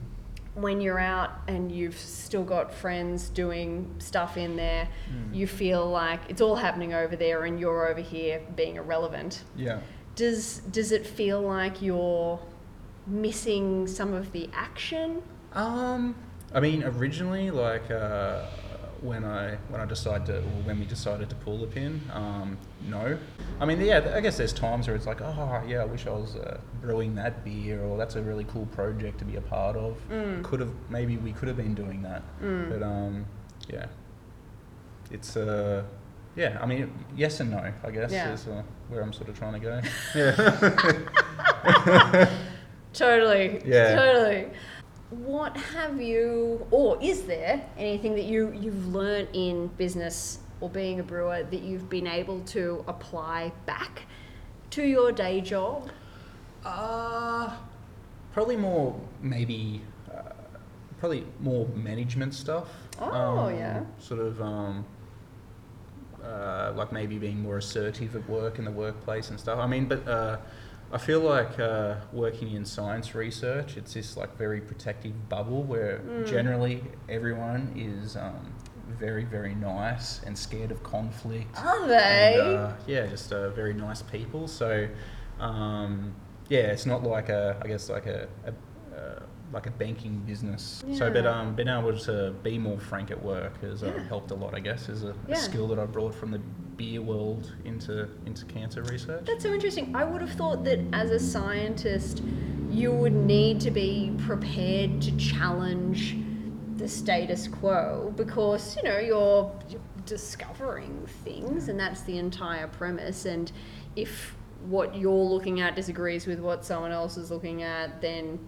when 0.56 0.80
you're 0.82 1.00
out 1.00 1.32
and 1.48 1.72
you've 1.72 1.98
still 1.98 2.44
got 2.44 2.74
friends 2.74 3.30
doing 3.30 3.94
stuff 4.00 4.36
in 4.38 4.56
there, 4.56 4.88
Mm. 5.12 5.36
you 5.36 5.48
feel 5.48 5.86
like 5.90 6.22
it's 6.30 6.42
all 6.42 6.56
happening 6.56 6.94
over 6.94 7.16
there, 7.18 7.44
and 7.44 7.60
you're 7.60 7.88
over 7.90 8.02
here 8.02 8.42
being 8.56 8.76
irrelevant 8.78 9.44
Yeah. 9.56 9.80
does 10.16 10.60
does 10.72 10.92
it 10.94 11.06
feel 11.06 11.42
like 11.42 11.82
you're 11.82 12.40
missing 13.08 13.88
some 13.88 14.14
of 14.14 14.32
the 14.32 14.50
action? 14.54 15.22
Um, 15.54 16.16
I 16.54 16.60
mean, 16.60 16.84
originally, 16.84 17.50
like 17.52 17.90
uh, 17.92 18.46
when 19.02 19.24
I 19.24 19.56
when 19.70 19.80
I 19.82 19.86
decided 19.86 20.26
to, 20.28 20.38
or 20.40 20.62
when 20.66 20.80
we 20.80 20.86
decided 20.86 21.30
to 21.30 21.36
pull 21.36 21.58
the 21.60 21.68
pin, 21.68 22.02
um, 22.14 22.58
no. 22.88 23.18
I 23.60 23.66
mean, 23.66 23.82
yeah, 23.82 24.14
I 24.16 24.22
guess 24.22 24.38
there's 24.38 24.54
times 24.54 24.88
where 24.88 24.96
it's 24.96 25.06
like, 25.08 25.22
oh, 25.22 25.62
yeah, 25.68 25.82
I 25.82 25.86
wish 25.86 26.06
I 26.08 26.12
was 26.12 26.36
uh, 26.36 26.60
brewing 26.82 27.16
that 27.16 27.44
beer, 27.44 27.82
or 27.84 27.98
that's 27.98 28.16
a 28.16 28.22
really 28.22 28.46
cool 28.46 28.66
project 28.68 29.18
to 29.20 29.26
be 29.26 29.36
a 29.38 29.42
part 29.42 29.76
of. 29.76 29.98
Mm. 30.12 30.44
Could 30.44 30.60
have 30.62 30.72
maybe 30.90 31.18
we 31.18 31.34
could 31.34 31.48
have 31.48 31.58
been 31.58 31.74
doing 31.76 32.02
that, 32.04 32.22
Mm. 32.42 32.70
but 32.70 32.84
um, 32.84 33.26
yeah, 33.70 33.86
it's 35.12 35.36
uh. 35.38 35.84
Yeah, 36.36 36.60
I 36.62 36.66
mean, 36.68 36.92
yes 37.18 37.40
and 37.42 37.50
no, 37.52 37.74
I 37.84 37.92
guess, 37.92 38.12
Yeah. 38.14 38.32
is 38.32 38.48
uh, 38.48 38.62
where 38.88 39.02
I'm 39.02 39.12
sort 39.12 39.28
of 39.30 39.38
trying 39.38 39.54
to 39.54 39.60
go. 39.60 39.82
yeah. 40.16 42.30
Totally. 42.94 43.62
Yeah. 43.66 43.96
Totally. 43.96 44.48
What 45.10 45.58
have 45.58 46.00
you, 46.00 46.68
or 46.70 47.02
is 47.02 47.24
there 47.24 47.66
anything 47.78 48.14
that 48.16 48.26
you 48.26 48.52
you've 48.52 48.94
learned 48.94 49.30
in 49.34 49.68
business 49.70 50.40
or 50.62 50.70
being 50.70 51.00
a 51.00 51.04
brewer 51.04 51.42
that 51.50 51.62
you've 51.62 51.90
been 51.90 52.06
able 52.06 52.42
to 52.42 52.84
apply 52.88 53.52
back 53.66 54.04
to 54.72 54.84
your 54.84 55.12
day 55.12 55.42
job? 55.42 55.90
Uh, 56.64 57.52
probably 58.34 58.56
more 58.56 59.00
maybe 59.22 59.82
uh, 60.14 60.22
probably 61.00 61.26
more 61.40 61.68
management 61.70 62.36
stuff. 62.36 62.68
Oh, 63.00 63.48
yeah. 63.48 63.84
Sort 63.98 64.20
of 64.20 64.40
um, 64.42 64.86
uh, 66.24 66.74
like 66.76 66.92
maybe 66.92 67.18
being 67.18 67.42
more 67.42 67.58
assertive 67.58 68.16
at 68.16 68.30
work 68.30 68.60
in 68.60 68.66
the 68.66 68.72
workplace 68.72 69.32
and 69.32 69.40
stuff. 69.40 69.58
I 69.58 69.66
mean, 69.66 69.86
but 69.88 70.08
uh, 70.08 70.38
I 70.92 70.98
feel 70.98 71.20
like 71.20 71.60
uh, 71.60 71.96
working 72.12 72.52
in 72.52 72.66
science 72.66 73.14
research, 73.14 73.78
it's 73.78 73.94
this 73.94 74.18
like 74.18 74.36
very 74.38 74.60
protective 74.62 75.30
bubble 75.30 75.64
where 75.64 76.00
Mm. 76.00 76.26
generally 76.26 76.84
everyone 77.08 77.74
is. 77.76 78.16
Um, 78.16 78.54
very, 79.00 79.24
very 79.24 79.56
nice 79.56 80.22
and 80.24 80.38
scared 80.38 80.72
of 80.72 80.82
conflict. 80.84 81.56
Are 81.58 81.88
they? 81.88 82.34
And, 82.34 82.42
uh, 82.42 82.74
yeah, 82.88 83.06
just 83.06 83.32
uh, 83.32 83.50
very 83.52 83.74
nice 83.74 84.02
people. 84.02 84.48
So, 84.48 84.90
um, 85.40 86.14
yeah, 86.50 86.72
it's 86.74 86.86
not 86.86 87.04
like 87.04 87.30
a, 87.30 87.56
I 87.64 87.68
guess 87.68 87.88
like 87.90 88.08
a, 88.08 88.28
a 88.46 88.98
uh, 89.00 89.20
like 89.52 89.66
a 89.66 89.72
banking 89.72 90.20
business. 90.28 90.84
So, 90.94 91.12
but 91.12 91.26
um, 91.26 91.56
being 91.56 91.70
able 91.70 91.98
to 92.00 92.32
be 92.44 92.58
more 92.58 92.80
frank 92.80 93.10
at 93.12 93.22
work 93.24 93.60
has 93.62 93.82
uh, 93.84 93.88
Yeah. 93.96 94.04
helped 94.08 94.32
a 94.32 94.36
lot. 94.36 94.54
I 94.56 94.60
guess 94.60 94.90
is 94.90 95.04
a, 95.04 95.16
Yeah. 95.28 95.36
a 95.36 95.38
skill 95.38 95.68
that 95.70 95.80
I 95.80 95.86
brought 95.86 96.14
from 96.14 96.32
the 96.32 96.40
beer 96.78 97.02
world 97.02 97.54
into 97.66 98.08
into 98.26 98.46
cancer 98.46 98.82
research. 98.84 99.26
That's 99.26 99.44
so 99.44 99.54
interesting. 99.54 99.96
I 99.96 100.04
would 100.04 100.22
have 100.22 100.32
thought 100.32 100.64
that 100.66 100.80
as 100.94 101.12
a 101.12 101.20
scientist, 101.20 102.22
you 102.70 102.92
would 102.92 103.14
need 103.14 103.60
to 103.62 103.72
be 103.72 104.14
prepared 104.20 105.02
to 105.02 105.12
challenge 105.18 106.16
the 106.78 106.88
status 106.88 107.48
quo 107.48 108.14
because 108.16 108.78
you 108.78 108.84
know 108.84 109.00
you're, 109.00 109.52
you're 109.70 109.82
discovering 110.06 111.06
things, 111.26 111.68
and 111.70 111.80
that's 111.80 112.04
the 112.04 112.18
entire 112.18 112.68
premise. 112.68 113.26
And 113.26 113.52
if 113.96 114.36
what 114.68 114.96
you're 114.96 115.12
looking 115.12 115.60
at 115.62 115.76
disagrees 115.76 116.28
with 116.28 116.40
what 116.40 116.64
someone 116.64 116.92
else 116.92 117.18
is 117.18 117.32
looking 117.32 117.64
at, 117.64 118.00
then 118.02 118.40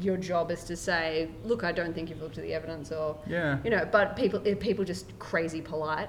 your 0.00 0.16
job 0.16 0.50
is 0.50 0.64
to 0.64 0.76
say, 0.76 1.28
"Look, 1.44 1.64
I 1.64 1.72
don't 1.72 1.94
think 1.94 2.10
you've 2.10 2.20
looked 2.22 2.38
at 2.38 2.44
the 2.44 2.54
evidence," 2.54 2.92
or 2.92 3.16
Yeah. 3.26 3.58
you 3.64 3.70
know. 3.70 3.86
But 3.90 4.16
people, 4.16 4.40
if 4.44 4.60
people 4.60 4.84
just 4.84 5.18
crazy 5.18 5.60
polite. 5.60 6.08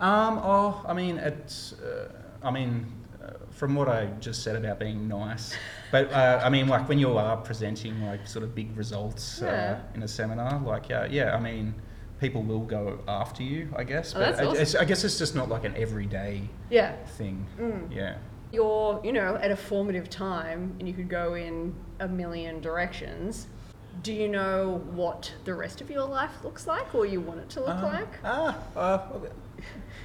Um, 0.00 0.40
oh, 0.42 0.84
I 0.88 0.92
mean, 0.92 1.18
it's, 1.18 1.74
uh, 1.74 2.08
I 2.42 2.50
mean, 2.50 2.86
uh, 3.22 3.30
from 3.50 3.74
what 3.74 3.88
I 3.88 4.06
just 4.20 4.42
said 4.42 4.56
about 4.56 4.78
being 4.80 5.06
nice, 5.08 5.56
but 5.92 6.12
uh, 6.12 6.40
I 6.42 6.50
mean, 6.50 6.66
like 6.68 6.88
when 6.88 6.98
you 6.98 7.16
are 7.16 7.36
presenting 7.36 8.02
like 8.04 8.26
sort 8.26 8.42
of 8.44 8.54
big 8.54 8.76
results 8.76 9.40
Yeah. 9.42 9.78
uh, 9.92 9.94
in 9.94 10.02
a 10.02 10.08
seminar, 10.08 10.58
like 10.60 10.88
yeah, 10.88 11.06
yeah, 11.06 11.34
I 11.36 11.40
mean, 11.40 11.74
people 12.20 12.42
will 12.42 12.60
go 12.66 12.98
after 13.08 13.42
you, 13.42 13.68
I 13.76 13.84
guess. 13.84 14.14
Oh, 14.14 14.18
But 14.18 14.26
that's 14.26 14.40
I, 14.40 14.44
awesome. 14.46 14.62
it's, 14.62 14.74
I 14.74 14.84
guess 14.84 15.04
it's 15.04 15.18
just 15.18 15.34
not 15.34 15.48
like 15.48 15.64
an 15.64 15.74
everyday 15.76 16.42
Yeah. 16.70 16.92
thing. 17.16 17.46
Mm. 17.58 17.94
Yeah. 17.94 18.16
You're, 18.58 19.00
you 19.04 19.12
know, 19.12 19.36
at 19.36 19.50
a 19.50 19.56
formative 19.56 20.08
time 20.08 20.74
and 20.78 20.88
you 20.88 20.94
could 20.94 21.08
go 21.08 21.34
in 21.34 21.74
a 22.00 22.08
million 22.08 22.60
directions. 22.60 23.48
Do 24.02 24.12
you 24.12 24.28
know 24.28 24.82
what 24.92 25.32
the 25.44 25.54
rest 25.54 25.80
of 25.80 25.90
your 25.90 26.04
life 26.06 26.42
looks 26.44 26.66
like 26.66 26.94
or 26.94 27.04
you 27.06 27.20
want 27.20 27.40
it 27.40 27.48
to 27.50 27.60
look 27.60 27.70
Um, 27.76 27.82
like? 27.82 28.08
Ah, 28.24 28.56
uh, 28.76 28.98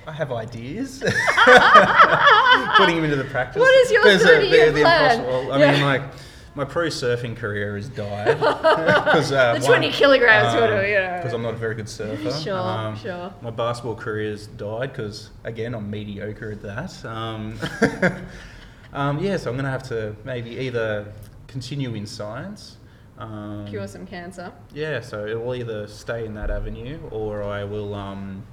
I 0.07 0.11
have 0.11 0.31
ideas. 0.31 0.99
Putting 2.77 2.95
them 2.95 3.03
into 3.05 3.15
the 3.17 3.27
practice. 3.29 3.59
What 3.59 3.73
is 3.75 3.91
your 3.91 4.03
There's 4.03 4.23
30-year 4.23 4.67
the- 4.67 4.71
the 4.73 4.81
plan? 4.81 5.19
impossible- 5.19 5.51
I 5.53 5.59
Yeah. 5.59 5.71
mean, 5.71 5.81
like, 5.81 6.01
my 6.59 6.65
pro 6.65 6.87
surfing 6.87 7.37
career 7.37 7.77
has 7.77 7.87
died. 7.87 8.37
'Cause, 8.39 9.31
uh, 9.31 9.53
The 9.53 9.65
20 9.65 9.91
kilograms 9.91 10.53
would 10.55 10.69
have, 10.69 10.83
you 10.85 10.95
know. 10.95 11.13
Because 11.17 11.31
I'm 11.33 11.41
not 11.41 11.53
a 11.53 11.57
very 11.57 11.73
good 11.73 11.87
surfer. 11.87 12.31
Sure, 12.43 12.57
Um, 12.59 12.97
sure. 12.97 13.33
My 13.41 13.49
basketball 13.49 13.95
career's 13.95 14.47
died 14.47 14.91
because, 14.91 15.29
again, 15.45 15.73
I'm 15.73 15.89
mediocre 15.89 16.51
at 16.51 16.61
that. 16.63 17.05
Um, 17.05 17.57
um, 18.93 19.19
yeah, 19.19 19.37
so 19.37 19.49
I'm 19.49 19.55
going 19.55 19.63
to 19.65 19.71
have 19.71 19.83
to 19.83 20.15
maybe 20.25 20.49
either 20.51 21.05
continue 21.47 21.93
in 21.95 22.05
science 22.05 22.75
Um, 23.17 23.65
Cure 23.67 23.87
some 23.87 24.05
cancer. 24.05 24.51
Yeah, 24.73 24.99
so 25.01 25.25
it 25.25 25.41
will 25.41 25.55
either 25.55 25.87
stay 25.87 26.25
in 26.25 26.33
that 26.35 26.49
avenue 26.51 26.99
or 27.11 27.41
I 27.43 27.63
will 27.63 27.93
um, 27.93 28.43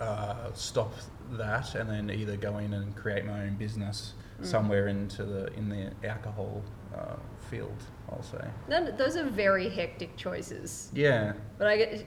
uh, 0.00 0.34
stop 0.54 0.92
that 1.32 1.74
and 1.74 1.88
then 1.90 2.10
either 2.10 2.36
go 2.36 2.56
in 2.58 2.72
and 2.72 2.94
create 2.96 3.24
my 3.26 3.40
own 3.42 3.54
business 3.56 4.14
Mm. 4.40 4.46
somewhere 4.46 4.88
into 4.88 5.24
the 5.24 5.52
in 5.54 5.68
the 5.68 5.90
alcohol 6.08 6.62
uh, 6.96 7.16
field. 7.50 7.82
I'll 8.10 8.22
say. 8.22 8.44
None, 8.68 8.96
those 8.96 9.16
are 9.16 9.24
very 9.24 9.68
hectic 9.68 10.16
choices. 10.16 10.90
Yeah. 10.94 11.32
But 11.58 11.66
I 11.66 11.76
get. 11.76 12.06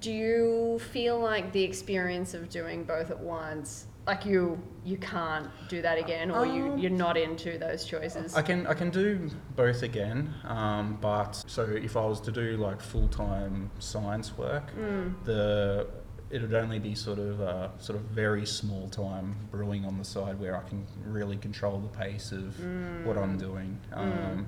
Do 0.00 0.12
you 0.12 0.78
feel 0.92 1.18
like 1.18 1.52
the 1.52 1.62
experience 1.62 2.34
of 2.34 2.50
doing 2.50 2.84
both 2.84 3.10
at 3.10 3.18
once, 3.18 3.86
like 4.06 4.26
you 4.26 4.60
you 4.84 4.98
can't 4.98 5.48
do 5.68 5.80
that 5.80 5.98
again, 5.98 6.30
or 6.30 6.44
you 6.46 6.72
Um, 6.72 6.78
you're 6.78 6.90
not 7.06 7.16
into 7.16 7.56
those 7.58 7.84
choices? 7.86 8.36
I 8.36 8.42
can 8.42 8.66
I 8.66 8.74
can 8.74 8.90
do 8.90 9.30
both 9.56 9.82
again, 9.82 10.34
um, 10.44 10.98
but 11.00 11.42
so 11.46 11.62
if 11.64 11.96
I 11.96 12.04
was 12.04 12.20
to 12.20 12.30
do 12.32 12.58
like 12.58 12.80
full 12.82 13.08
time 13.08 13.70
science 13.78 14.36
work, 14.36 14.70
Mm. 14.78 15.14
the 15.24 15.86
it 16.30 16.42
would 16.42 16.54
only 16.54 16.78
be 16.78 16.94
sort 16.94 17.18
of 17.18 17.40
uh, 17.40 17.68
sort 17.78 17.98
of 17.98 18.04
very 18.06 18.44
small 18.44 18.88
time 18.88 19.36
brewing 19.50 19.84
on 19.84 19.96
the 19.98 20.04
side 20.04 20.40
where 20.40 20.56
I 20.56 20.62
can 20.68 20.86
really 21.04 21.36
control 21.36 21.78
the 21.78 21.88
pace 21.88 22.32
of 22.32 22.58
what 23.06 23.16
I'm 23.16 23.36
doing. 23.38 23.78
Um, 23.92 24.46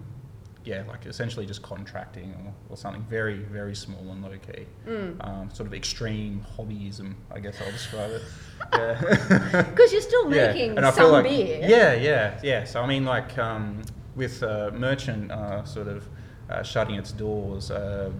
Yeah, 0.64 0.82
like 0.88 1.06
essentially 1.06 1.46
just 1.46 1.62
contracting 1.62 2.34
or, 2.34 2.52
or 2.70 2.76
something 2.76 3.02
very 3.08 3.38
very 3.38 3.74
small 3.74 4.10
and 4.10 4.22
low 4.22 4.36
key. 4.38 4.66
Mm. 4.86 5.26
Um, 5.26 5.50
sort 5.50 5.66
of 5.66 5.72
extreme 5.72 6.44
hobbyism, 6.56 7.14
I 7.32 7.38
guess 7.40 7.56
I'll 7.64 7.72
describe 7.72 8.10
it. 8.10 8.22
Yeah. 8.72 9.62
Because 9.70 9.92
you're 9.92 10.02
still 10.02 10.28
making 10.28 10.74
some 10.92 11.12
like, 11.12 11.24
beer. 11.24 11.60
Yeah, 11.62 11.94
yeah, 11.94 12.40
yeah. 12.42 12.64
So 12.64 12.82
I 12.82 12.86
mean, 12.86 13.04
like 13.04 13.38
um, 13.38 13.82
with 14.16 14.42
uh, 14.42 14.72
merchant 14.74 15.30
uh, 15.30 15.64
sort 15.64 15.86
of 15.88 16.06
uh, 16.50 16.62
shutting 16.64 16.96
its 16.96 17.12
doors, 17.12 17.70
uh, 17.70 18.10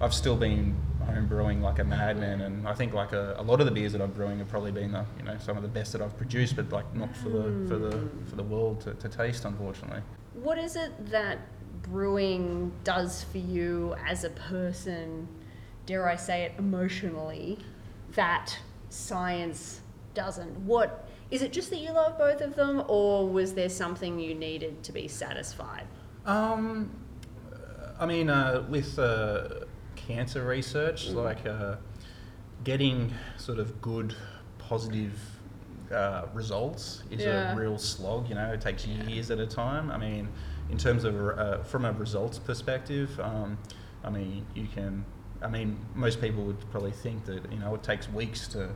I've 0.00 0.14
still 0.14 0.36
been 0.36 0.74
home 1.06 1.26
brewing 1.26 1.62
like 1.62 1.78
a 1.78 1.84
madman, 1.84 2.40
and 2.40 2.66
I 2.66 2.74
think 2.74 2.92
like 2.92 3.12
a, 3.12 3.34
a 3.38 3.42
lot 3.42 3.60
of 3.60 3.66
the 3.66 3.72
beers 3.72 3.92
that 3.92 4.02
I'm 4.02 4.12
brewing 4.12 4.38
have 4.38 4.48
probably 4.48 4.72
been 4.72 4.92
the 4.92 5.04
you 5.18 5.24
know 5.24 5.36
some 5.38 5.56
of 5.56 5.62
the 5.62 5.68
best 5.68 5.92
that 5.92 6.02
I've 6.02 6.16
produced, 6.16 6.56
but 6.56 6.70
like 6.70 6.92
not 6.94 7.14
for 7.16 7.28
the 7.28 7.66
for 7.68 7.78
the 7.78 8.08
for 8.28 8.36
the 8.36 8.42
world 8.42 8.80
to, 8.82 8.94
to 8.94 9.08
taste, 9.08 9.44
unfortunately. 9.44 10.00
What 10.34 10.58
is 10.58 10.76
it 10.76 10.92
that 11.10 11.38
brewing 11.82 12.72
does 12.82 13.24
for 13.24 13.38
you 13.38 13.94
as 14.06 14.24
a 14.24 14.30
person, 14.30 15.28
dare 15.86 16.08
I 16.08 16.16
say 16.16 16.44
it, 16.44 16.52
emotionally, 16.58 17.58
that 18.12 18.56
science 18.88 19.80
doesn't? 20.14 20.56
What 20.60 21.08
is 21.30 21.42
it 21.42 21.52
just 21.52 21.70
that 21.70 21.78
you 21.78 21.92
love 21.92 22.18
both 22.18 22.40
of 22.40 22.54
them, 22.54 22.84
or 22.88 23.28
was 23.28 23.54
there 23.54 23.68
something 23.68 24.18
you 24.18 24.34
needed 24.34 24.82
to 24.84 24.92
be 24.92 25.08
satisfied? 25.08 25.86
Um, 26.26 26.90
I 27.98 28.06
mean, 28.06 28.28
uh, 28.28 28.64
with 28.68 28.98
uh, 28.98 29.60
cancer 30.06 30.44
research, 30.44 31.08
Mm. 31.10 31.14
like 31.24 31.46
uh, 31.46 31.76
getting 32.62 33.12
sort 33.36 33.58
of 33.58 33.80
good, 33.80 34.14
positive 34.58 35.12
uh, 35.92 36.26
results 36.32 37.02
is 37.10 37.22
Yeah. 37.22 37.52
a 37.52 37.56
real 37.56 37.78
slog. 37.78 38.28
You 38.28 38.34
know, 38.34 38.52
it 38.52 38.60
takes 38.60 38.86
years 38.86 39.30
at 39.30 39.38
a 39.38 39.46
time. 39.46 39.90
I 39.90 39.98
mean, 39.98 40.28
in 40.70 40.78
terms 40.78 41.04
of 41.04 41.14
uh, 41.14 41.58
from 41.62 41.84
a 41.84 41.92
results 41.92 42.38
perspective, 42.38 43.18
um, 43.20 43.58
I 44.02 44.10
mean, 44.10 44.46
you 44.54 44.66
can. 44.66 45.04
I 45.42 45.48
mean, 45.48 45.76
most 45.94 46.20
people 46.22 46.42
would 46.44 46.58
probably 46.70 46.92
think 46.92 47.26
that 47.26 47.52
you 47.52 47.58
know 47.58 47.74
it 47.74 47.82
takes 47.82 48.08
weeks 48.10 48.48
to. 48.48 48.70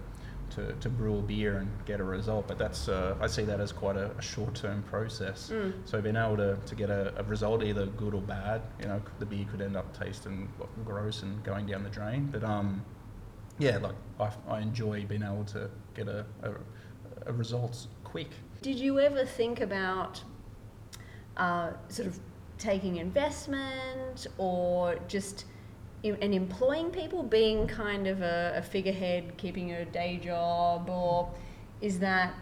To, 0.54 0.72
to 0.72 0.88
brew 0.88 1.18
a 1.18 1.22
beer 1.22 1.58
and 1.58 1.68
get 1.84 2.00
a 2.00 2.04
result, 2.04 2.48
but 2.48 2.58
that's 2.58 2.88
uh, 2.88 3.14
I 3.20 3.28
see 3.28 3.44
that 3.44 3.60
as 3.60 3.70
quite 3.70 3.96
a, 3.96 4.10
a 4.18 4.22
short-term 4.22 4.82
process. 4.84 5.50
Mm. 5.52 5.72
So 5.84 6.00
being 6.00 6.16
able 6.16 6.36
to, 6.38 6.56
to 6.64 6.74
get 6.74 6.90
a, 6.90 7.12
a 7.16 7.22
result, 7.22 7.62
either 7.62 7.86
good 7.86 8.14
or 8.14 8.22
bad, 8.22 8.62
you 8.80 8.86
know, 8.86 9.00
the 9.20 9.26
beer 9.26 9.46
could 9.50 9.60
end 9.60 9.76
up 9.76 9.96
tasting 9.96 10.48
gross 10.84 11.22
and 11.22 11.44
going 11.44 11.66
down 11.66 11.84
the 11.84 11.90
drain. 11.90 12.28
But 12.32 12.42
um, 12.42 12.82
yeah, 13.58 13.76
like 13.78 13.94
I, 14.18 14.30
I 14.48 14.60
enjoy 14.60 15.04
being 15.04 15.22
able 15.22 15.44
to 15.44 15.70
get 15.94 16.08
a, 16.08 16.24
a, 16.42 16.50
a 17.26 17.32
result 17.32 17.86
quick. 18.02 18.30
Did 18.62 18.78
you 18.78 18.98
ever 18.98 19.24
think 19.24 19.60
about 19.60 20.24
uh, 21.36 21.72
sort 21.88 22.08
of 22.08 22.18
taking 22.58 22.96
investment 22.96 24.26
or 24.38 24.98
just 25.06 25.44
and 26.04 26.34
employing 26.34 26.90
people, 26.90 27.22
being 27.22 27.66
kind 27.66 28.06
of 28.06 28.22
a, 28.22 28.54
a 28.56 28.62
figurehead, 28.62 29.36
keeping 29.36 29.72
a 29.72 29.84
day 29.84 30.20
job, 30.22 30.88
or 30.88 31.30
is 31.80 31.98
that 31.98 32.34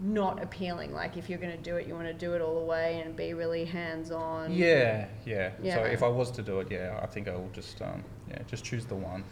not 0.00 0.42
appealing? 0.42 0.92
Like 0.92 1.16
if 1.16 1.28
you're 1.28 1.38
going 1.38 1.56
to 1.56 1.62
do 1.62 1.76
it, 1.76 1.86
you 1.86 1.94
want 1.94 2.06
to 2.06 2.14
do 2.14 2.34
it 2.34 2.40
all 2.40 2.58
the 2.58 2.66
way 2.66 3.02
and 3.04 3.14
be 3.14 3.34
really 3.34 3.64
hands 3.64 4.10
on. 4.10 4.52
Yeah, 4.52 5.06
yeah, 5.26 5.52
Yeah. 5.62 5.74
So 5.74 5.82
if 5.82 6.02
I 6.02 6.08
was 6.08 6.30
to 6.32 6.42
do 6.42 6.60
it, 6.60 6.70
yeah, 6.70 6.98
I 7.02 7.06
think 7.06 7.28
I 7.28 7.32
will 7.32 7.50
just 7.52 7.82
um, 7.82 8.02
yeah, 8.30 8.38
just 8.48 8.64
choose 8.64 8.86
the 8.86 8.96
one 8.96 9.24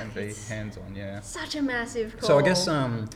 and 0.00 0.12
be 0.14 0.22
It's 0.22 0.48
hands-on. 0.48 0.94
Yeah. 0.94 1.20
Such 1.20 1.56
a 1.56 1.62
massive 1.62 2.16
call. 2.18 2.28
So 2.28 2.38
I 2.38 2.42
guess 2.42 2.66
um, 2.68 3.08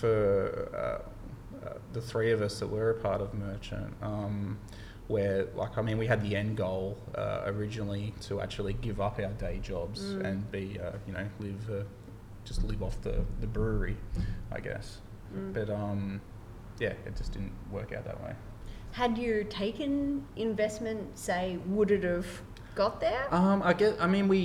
for 0.00 0.68
uh, 0.74 1.66
uh, 1.66 1.74
the 1.92 2.00
three 2.00 2.32
of 2.32 2.42
us 2.42 2.58
that 2.60 2.66
were 2.66 2.90
a 2.90 2.94
part 2.94 3.20
of 3.20 3.34
Merchant, 3.34 3.94
um, 4.02 4.58
where 5.12 5.46
like 5.54 5.76
I 5.80 5.82
mean 5.82 5.98
we 5.98 6.06
had 6.06 6.20
the 6.28 6.34
end 6.42 6.56
goal 6.56 6.96
uh, 7.22 7.42
originally 7.52 8.14
to 8.28 8.40
actually 8.40 8.72
give 8.86 8.98
up 9.06 9.18
our 9.26 9.34
day 9.46 9.56
jobs 9.70 10.00
Mm. 10.02 10.24
and 10.26 10.36
be 10.56 10.64
uh, 10.86 10.92
you 11.06 11.12
know 11.16 11.26
live 11.44 11.64
uh, 11.70 11.84
just 12.48 12.60
live 12.70 12.82
off 12.82 12.96
the, 13.02 13.16
the 13.42 13.46
brewery, 13.46 13.96
I 14.50 14.60
guess. 14.68 14.86
Mm. 15.36 15.52
But 15.56 15.68
um, 15.70 16.20
yeah, 16.84 16.94
it 17.08 17.14
just 17.20 17.32
didn't 17.34 17.52
work 17.70 17.92
out 17.96 18.04
that 18.10 18.18
way. 18.24 18.34
Had 18.92 19.16
you 19.16 19.44
taken 19.48 19.92
investment, 20.36 21.00
say, 21.16 21.58
would 21.66 21.90
it 21.96 22.02
have 22.04 22.26
got 22.74 23.00
there? 23.00 23.24
Um, 23.30 23.62
I 23.62 23.72
guess 23.74 23.94
I 24.00 24.06
mean 24.14 24.26
we 24.28 24.42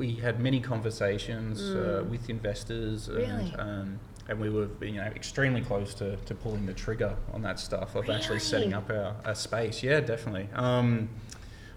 we 0.00 0.08
had 0.26 0.36
many 0.48 0.60
conversations 0.72 1.60
uh, 1.60 1.76
Mm. 2.04 2.10
with 2.12 2.24
investors 2.36 3.08
Really? 3.08 3.50
and 3.58 3.60
um, 3.60 3.88
and 4.28 4.38
we 4.40 4.48
were 4.50 4.68
you 4.80 4.92
know 4.92 5.02
extremely 5.16 5.60
close 5.62 5.94
to, 5.94 6.16
to 6.16 6.34
pulling 6.34 6.64
the 6.66 6.72
trigger 6.74 7.16
on 7.32 7.42
that 7.42 7.58
stuff 7.58 7.94
of 7.96 8.08
actually 8.08 8.38
setting 8.38 8.72
up 8.74 8.88
our, 8.90 9.14
our 9.24 9.34
space. 9.34 9.82
Yeah, 9.82 10.00
definitely. 10.00 10.48
Um, 10.54 11.08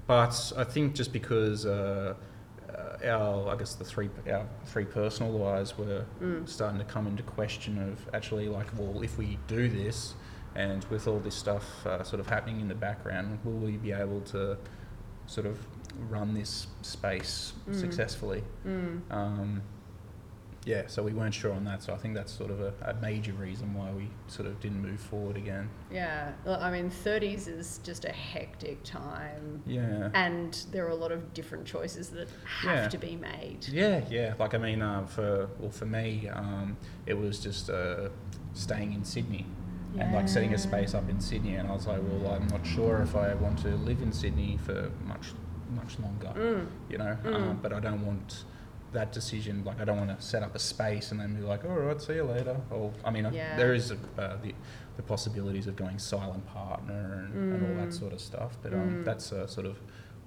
but 0.08 0.54
I 0.56 0.64
think 0.64 0.94
just 0.94 1.12
because 1.12 1.66
uh, 1.66 2.14
uh, 2.70 2.98
our 3.08 3.50
I 3.50 3.56
guess 3.58 3.74
the 3.76 3.84
three 3.86 4.10
our 4.32 4.46
three 4.66 4.86
personal 4.86 5.32
lives 5.32 5.78
were 5.78 6.06
Mm. 6.22 6.48
starting 6.48 6.80
to 6.80 6.86
come 6.86 7.08
into 7.08 7.24
question 7.24 7.78
of 7.90 8.08
actually 8.14 8.48
like 8.50 8.68
well 8.78 9.02
if 9.02 9.18
we 9.18 9.38
do 9.48 9.68
this 9.68 10.14
and 10.56 10.84
with 10.86 11.08
all 11.08 11.20
this 11.20 11.36
stuff 11.36 11.86
uh, 11.86 12.04
sort 12.04 12.20
of 12.20 12.28
happening 12.30 12.62
in 12.62 12.68
the 12.68 12.76
background 12.76 13.40
will 13.44 13.54
we 13.54 13.78
be 13.78 13.92
able 13.92 14.22
to 14.22 14.58
sort 15.28 15.46
of 15.48 15.58
run 16.10 16.34
this 16.34 16.68
space 16.84 17.54
Mm. 17.70 17.76
successfully 17.80 18.44
Mm. 18.66 19.02
um, 19.12 19.62
yeah 20.66 20.82
so 20.88 21.04
we 21.04 21.14
weren't 21.14 21.34
sure 21.34 21.54
on 21.54 21.64
that 21.64 21.82
so 21.84 21.94
I 21.94 21.98
think 21.98 22.16
that's 22.16 22.32
sort 22.34 22.50
of 22.52 22.60
a, 22.60 22.74
a 22.82 22.94
major 23.02 23.34
reason 23.34 23.74
why 23.74 23.92
we 23.92 24.10
sort 24.28 24.48
of 24.48 24.60
didn't 24.60 24.82
move 24.82 25.00
forward 25.00 25.38
again 25.38 25.70
Yeah, 25.92 26.32
well, 26.46 26.60
I 26.62 26.72
mean, 26.72 26.90
30s 26.90 27.48
is 27.48 27.80
just 27.84 28.04
a 28.06 28.12
hectic 28.12 28.84
time. 28.84 29.62
yeah 29.68 30.10
And 30.14 30.54
there 30.72 30.86
are 30.86 30.90
a 30.90 30.96
lot 31.06 31.12
of 31.12 31.34
different 31.34 31.66
choices 31.66 32.10
that 32.10 32.28
have 32.62 32.76
Yeah. 32.76 32.88
to 32.90 32.98
be 32.98 33.16
made. 33.16 33.68
Yeah, 33.70 34.02
yeah. 34.10 34.34
Like 34.40 34.54
I 34.54 34.58
mean, 34.58 34.82
uh, 34.82 35.06
for 35.06 35.48
well, 35.60 35.72
for 35.72 35.86
me, 35.86 36.30
um, 36.30 36.78
it 37.06 37.14
was 37.18 37.40
just 37.40 37.70
uh, 37.70 38.10
staying 38.54 38.94
in 38.94 39.04
Sydney 39.06 39.46
and 40.00 40.14
like 40.14 40.28
setting 40.28 40.54
a 40.54 40.58
space 40.58 40.94
up 40.94 41.08
in 41.10 41.22
Sydney. 41.22 41.56
And 41.56 41.70
I 41.70 41.74
was 41.74 41.88
like, 41.88 42.02
well, 42.10 42.34
I'm 42.34 42.48
not 42.48 42.66
sure 42.66 43.02
if 43.02 43.16
I 43.16 43.34
want 43.36 43.60
to 43.60 43.70
live 43.90 44.02
in 44.02 44.12
Sydney 44.12 44.58
for 44.66 44.92
much 45.06 45.28
much 45.76 45.98
longer. 46.00 46.34
Mm. 46.36 46.68
You 46.92 46.98
know, 46.98 47.18
Mm. 47.24 47.36
um, 47.36 47.60
but 47.62 47.72
I 47.72 47.80
don't 47.80 48.06
want 48.06 48.44
that 48.96 49.12
decision. 49.14 49.64
Like 49.64 49.80
I 49.80 49.86
don't 49.86 49.98
want 49.98 50.18
to 50.18 50.26
set 50.26 50.42
up 50.44 50.56
a 50.56 50.60
space 50.60 51.12
and 51.12 51.20
then 51.20 51.36
be 51.36 51.42
like, 51.42 51.64
all 51.66 51.72
right, 51.72 52.02
see 52.02 52.16
you 52.16 52.24
later. 52.24 52.58
Or 52.72 52.92
I 53.04 53.12
mean, 53.12 53.26
Yeah. 53.32 53.56
there 53.56 53.74
is 53.74 53.92
uh, 53.92 53.96
the 54.42 54.54
the 54.98 55.04
possibilities 55.04 55.68
of 55.68 55.76
going 55.76 56.00
silent 56.00 56.46
partner 56.48 57.26
and, 57.26 57.54
and 57.54 57.64
all 57.68 57.76
that 57.82 57.90
Mm. 57.90 58.00
sort 58.00 58.14
of 58.14 58.22
stuff. 58.22 58.58
But 58.64 58.74
um, 58.74 58.80
Mm. 58.80 59.04
that's 59.06 59.32
uh, 59.34 59.46
sort 59.46 59.68
of 59.68 59.78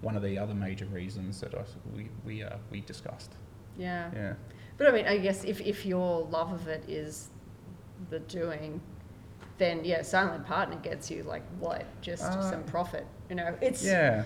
one 0.03 0.15
of 0.17 0.23
the 0.23 0.39
other 0.39 0.55
major 0.55 0.85
reasons 0.87 1.41
that 1.41 1.55
I, 1.55 1.63
we 1.97 2.09
we 2.25 2.43
uh, 2.45 2.57
we 2.71 2.81
discussed. 2.83 3.33
Yeah. 3.79 4.11
Yeah. 4.15 4.35
But 4.77 4.89
I 4.89 4.93
mean, 4.93 5.07
I 5.07 5.19
guess 5.19 5.45
if, 5.45 5.61
if 5.61 5.85
your 5.87 6.25
love 6.31 6.53
of 6.53 6.69
it 6.69 6.85
is 6.89 7.31
the 8.11 8.21
doing, 8.21 8.81
then 9.57 9.85
yeah, 9.85 10.03
silent 10.03 10.47
partner 10.47 10.77
gets 10.77 11.11
you 11.11 11.23
like 11.25 11.43
what? 11.59 11.85
Just 12.03 12.23
Uh, 12.25 12.51
some 12.51 12.63
profit. 12.65 13.07
You 13.31 13.37
know, 13.37 13.57
it's 13.61 13.83
Yeah. 13.85 14.25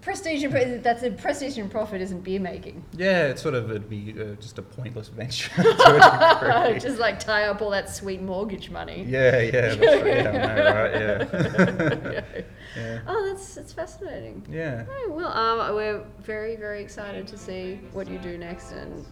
Prestige 0.00 0.44
and 0.44 0.82
that's 0.82 1.02
a 1.02 1.10
prestige 1.10 1.58
and 1.58 1.70
profit 1.70 2.00
isn't 2.00 2.20
beer 2.20 2.40
making. 2.40 2.84
Yeah, 2.96 3.26
it's 3.26 3.42
sort 3.42 3.54
of 3.54 3.70
it'd 3.70 3.88
be 3.88 4.14
uh, 4.18 4.34
just 4.40 4.58
a 4.58 4.62
pointless 4.62 5.08
venture 5.08 5.50
to 5.54 5.62
a 5.62 6.68
degree. 6.70 6.80
just 6.80 6.98
like 6.98 7.18
tie 7.18 7.44
up 7.44 7.60
all 7.62 7.70
that 7.70 7.90
sweet 7.90 8.22
mortgage 8.22 8.70
money. 8.70 9.04
Yeah, 9.06 9.40
yeah, 9.40 9.50
that's 9.50 9.78
right. 9.78 10.06
Yeah, 10.06 10.22
know, 10.22 10.74
right? 10.74 10.94
Yeah. 10.94 12.08
Yeah. 12.18 12.42
yeah. 12.76 13.00
Oh, 13.06 13.26
that's 13.28 13.54
that's 13.54 13.72
fascinating. 13.72 14.46
Yeah. 14.50 14.84
Oh, 14.88 15.12
well, 15.14 15.32
um, 15.32 15.74
we're 15.74 16.04
very, 16.20 16.56
very 16.56 16.82
excited 16.82 17.26
to 17.26 17.38
see 17.38 17.80
what 17.92 18.08
you 18.08 18.18
do 18.18 18.38
next. 18.38 18.72
And, 18.72 19.04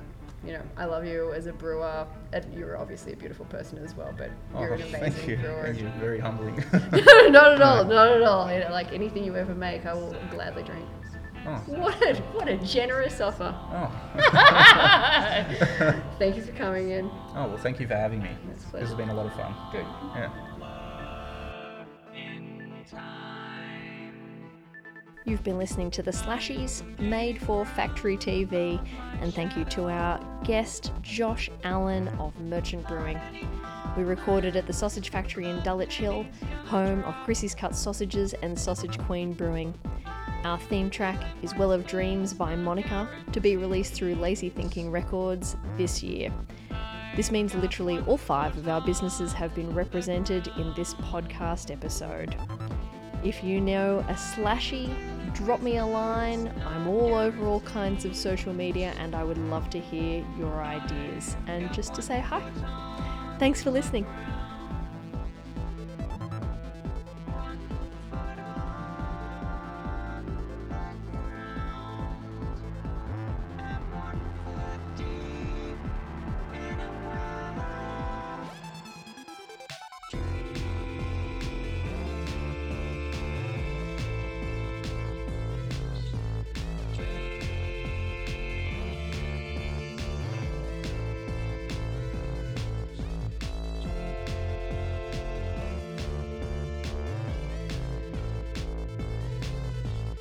you 0.47 0.53
know, 0.53 0.63
I 0.77 0.85
love 0.85 1.05
you 1.05 1.33
as 1.33 1.47
a 1.47 1.53
brewer. 1.53 2.07
And 2.33 2.55
you're 2.55 2.77
obviously 2.79 3.13
a 3.13 3.17
beautiful 3.17 3.45
person 3.47 3.79
as 3.79 3.95
well, 3.97 4.15
but 4.17 4.31
oh, 4.55 4.61
you're 4.61 4.75
an 4.75 4.83
Oh, 4.83 4.87
amazing 4.89 5.13
thank 5.13 5.29
you. 5.29 5.37
brewer. 5.37 5.63
Thank 5.65 5.81
you. 5.81 5.89
Very 5.99 6.21
humbling. 6.21 6.57
not 7.33 7.53
at 7.55 7.63
all, 7.63 7.85
not 7.85 8.13
at 8.13 8.23
all. 8.23 8.53
You 8.53 8.61
know, 8.61 8.71
like 8.71 8.93
anything 8.93 9.25
you 9.25 9.35
ever 9.37 9.55
make, 9.55 9.87
I 9.87 9.95
will 9.95 10.15
gladly 10.31 10.63
drink. 10.63 10.85
Oh. 11.49 11.63
What 11.67 12.03
a, 12.03 12.15
what 12.33 12.49
a 12.49 12.57
generous 12.59 13.21
offer. 13.21 13.55
Oh. 13.73 13.93
Thank 16.19 16.37
you 16.37 16.43
for 16.43 16.53
coming 16.53 16.91
in. 16.91 17.07
oh, 17.37 17.49
well, 17.49 17.57
thank 17.59 17.79
you 17.79 17.87
for 17.87 17.95
having 17.95 18.21
me. 18.23 18.31
It's 18.53 18.65
This 18.65 18.89
has 18.89 18.95
been 18.95 19.11
a 19.11 19.15
lot 19.15 19.27
of 19.27 19.33
fun. 19.35 19.55
Good. 19.71 19.87
Yeah. 20.17 20.31
You've 25.27 25.43
been 25.43 25.59
listening 25.59 25.91
to 25.91 26.05
The 26.05 26.13
Slashies, 26.13 26.85
made 27.01 27.43
for 27.43 27.65
Factory 27.65 28.17
TV, 28.17 28.81
and 29.21 29.35
thank 29.35 29.57
you 29.57 29.65
to 29.65 29.89
our 29.89 30.21
guest, 30.45 30.93
Josh 31.03 31.51
Allen 31.65 32.07
of 32.21 32.39
Merchant 32.39 32.87
Brewing. 32.87 33.19
We 33.97 34.05
recorded 34.05 34.55
at 34.55 34.69
the 34.69 34.73
Sausage 34.73 35.11
Factory 35.11 35.51
in 35.51 35.61
Dulwich 35.65 35.97
Hill, 35.97 36.25
home 36.67 37.03
of 37.03 37.17
Chrissy's 37.25 37.57
Cut 37.57 37.75
Sausages 37.75 38.35
and 38.35 38.57
Sausage 38.57 39.01
Queen 39.01 39.33
Brewing. 39.33 39.75
Our 40.45 40.61
theme 40.61 40.91
track 40.91 41.21
is 41.43 41.57
Well 41.57 41.73
of 41.73 41.89
Dreams 41.89 42.33
by 42.33 42.55
Monica, 42.55 43.09
to 43.33 43.41
be 43.41 43.57
released 43.57 43.95
through 43.95 44.15
Lazy 44.15 44.49
Thinking 44.49 44.93
Records 44.93 45.57
this 45.77 46.05
year. 46.05 46.33
This 47.17 47.33
means 47.33 47.53
literally 47.53 47.99
all 48.07 48.17
five 48.17 48.57
of 48.57 48.69
our 48.69 48.81
businesses 48.81 49.33
have 49.33 49.57
been 49.57 49.75
represented 49.75 50.53
in 50.57 50.73
this 50.75 50.95
podcast 50.95 51.73
episode. 51.73 52.37
If 53.27 53.43
you 53.43 53.61
know 53.61 54.05
a 54.09 54.13
slashy, 54.13 54.89
drop 55.35 55.61
me 55.61 55.79
a 55.79 55.85
line. 55.85 56.49
I'm 56.65 56.87
all 56.87 57.17
over 57.17 57.45
all 57.45 57.59
kinds 57.63 58.05
of 58.05 58.15
social 58.15 58.53
media 58.53 58.95
and 59.01 59.17
I 59.17 59.25
would 59.25 59.37
love 59.37 59.69
to 59.71 59.81
hear 59.81 60.25
your 60.39 60.63
ideas 60.63 61.37
and 61.49 61.73
just 61.75 61.93
to 61.95 62.03
say 62.03 62.21
hi. 62.21 62.41
Thanks 63.41 63.65
for 63.65 63.73
listening. 63.73 64.07